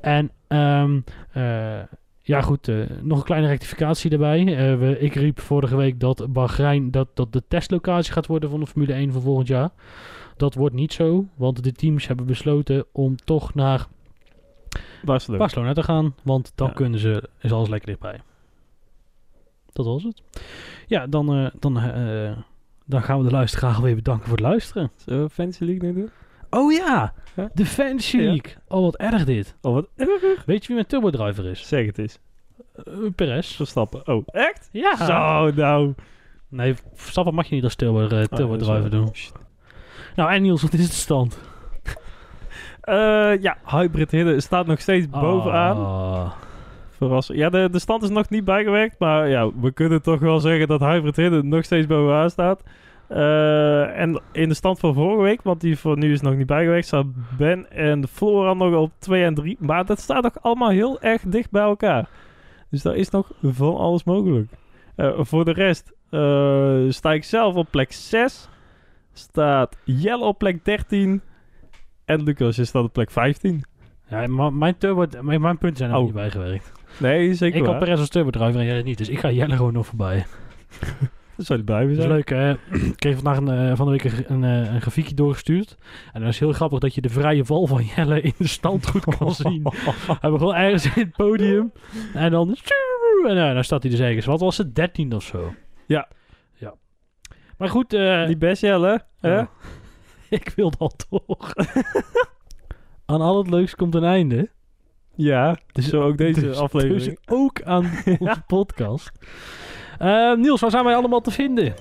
[0.00, 1.00] En ehm,
[1.32, 1.78] eh,
[2.22, 2.68] ja, goed.
[2.68, 4.38] eh, nog een kleine rectificatie erbij.
[4.56, 8.60] Eh, we, ik riep vorige week dat Bahrein dat, dat de testlocatie gaat worden van
[8.60, 9.70] de Formule 1 van volgend jaar.
[10.36, 13.86] Dat wordt niet zo, want de teams hebben besloten om toch naar
[15.04, 15.42] Barcelona.
[15.42, 16.14] Barcelona te gaan.
[16.22, 16.72] Want dan Ja.
[16.72, 18.20] kunnen ze, is alles lekker dichtbij.
[19.72, 20.22] Dat was het.
[20.86, 21.74] Ja, dan, dan,
[22.86, 24.90] dan gaan we de luisteraar weer bedanken voor het luisteren.
[24.96, 26.10] Zullen we Fantasy League nu doen?
[26.50, 27.50] Oh ja, Ja?
[27.54, 28.22] de Fantasy Ja.
[28.22, 28.52] League.
[28.68, 29.56] Oh, wat erg dit.
[29.62, 29.88] Oh, wat?
[30.46, 31.68] Weet je wie mijn turbodriver is?
[31.68, 32.18] Zeg het eens.
[32.88, 33.54] Uh, Perez.
[33.56, 34.08] Verstappen.
[34.08, 34.68] Oh, echt?
[34.72, 34.96] Ja.
[34.96, 35.94] Zo, nou.
[36.48, 38.88] Nee, Verstappen mag je niet als turbo, eh, Oh, zo.
[38.88, 39.08] doen.
[39.14, 39.32] Shit.
[40.16, 41.38] Nou, en Niels, wat is de stand?
[42.80, 45.76] Eh, ja, Hybrid Hidden staat nog steeds bovenaan.
[45.76, 46.32] Ah.
[46.96, 47.38] Verrassend.
[47.38, 48.98] Ja, de, de stand is nog niet bijgewerkt.
[48.98, 52.62] Maar ja, we kunnen toch wel zeggen dat Hybrid Hidden nog steeds bovenaan staat.
[53.10, 56.46] Eh, en in de stand van vorige week, want die voor nu is nog niet
[56.46, 57.06] bijgewerkt, staat
[57.38, 59.56] Ben en Flora nog op 2 en 3.
[59.60, 62.08] Maar dat staat nog allemaal heel erg dicht bij elkaar.
[62.70, 64.50] Dus daar is nog van alles mogelijk.
[64.96, 68.48] Eh, voor de rest eh, sta ik zelf op plek 6.
[69.12, 71.20] Staat Jelle op plek 13.
[72.04, 73.64] En Lucas is dan op plek 15.
[74.08, 76.04] Ja, mijn, turbo, mijn, mijn punten zijn er Oh.
[76.04, 76.72] niet bijgewerkt.
[76.98, 77.82] Nee, zeker Ik had waar.
[77.84, 78.98] Perez als turbodriver en jij niet.
[78.98, 80.26] Dus ik ga Jelle gewoon nog voorbij.
[81.40, 82.16] Dat zou die blijven Dat is zijn.
[82.16, 82.28] leuk,
[82.70, 82.78] hè?
[82.90, 85.76] Ik kreeg vandaag een, eh, van de week een, een, eh, een grafiekje doorgestuurd.
[86.12, 88.88] En dat is heel grappig dat je de vrije val van Jelle in de stand
[88.88, 89.66] goed kan zien.
[90.20, 91.72] Hij begon ergens in het podium.
[92.14, 92.56] En dan...
[93.26, 94.26] En nou, dan staat hij dus ergens.
[94.26, 94.74] Wat was het?
[94.74, 95.54] 13 of zo.
[95.86, 96.08] Ja.
[96.54, 96.74] Ja.
[97.56, 99.42] Maar goed, eh, Die best Jelle, hè?
[100.38, 101.52] ik wil dat toch.
[103.06, 104.50] aan al het leuks komt een einde.
[105.14, 107.04] Ja, Dus- zo ook deze dus, aflevering.
[107.04, 109.10] Dus ook aan onze podcast.
[110.00, 111.74] Eh, Niels, waar zijn wij allemaal te vinden?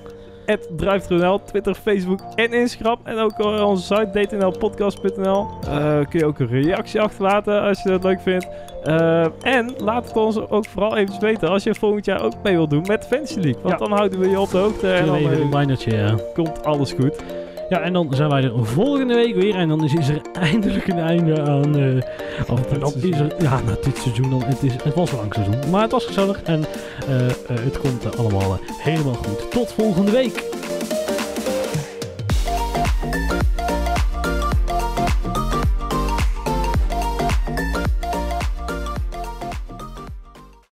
[0.45, 2.99] Het Drive.nl, Twitter, Facebook en Instagram.
[3.03, 5.47] En ook op onze site dtnlpodcast.nl.
[5.67, 8.47] Eh kun je ook een reactie achterlaten als je dat leuk vindt.
[8.84, 12.55] Eh, en laat het ons ook vooral even weten als je volgend jaar ook mee
[12.55, 13.61] wilt doen met Fantasy League.
[13.61, 13.86] Want Ja.
[13.86, 16.15] dan houden we je op de hoogte en dan een eh, ja.
[16.34, 17.24] komt alles goed.
[17.70, 19.55] Ja, en dan zijn wij er volgende week weer.
[19.55, 21.78] En dan is, is er eindelijk een einde aan.
[21.80, 24.30] eh of- is er, ja, na dit seizoen.
[24.30, 25.70] Dan, het, is, het was een lang seizoen.
[25.72, 26.41] Maar het was gezellig.
[26.43, 26.63] En
[27.07, 29.51] eh, eh, het komt allemaal helemaal goed.
[29.51, 30.43] Tot volgende week.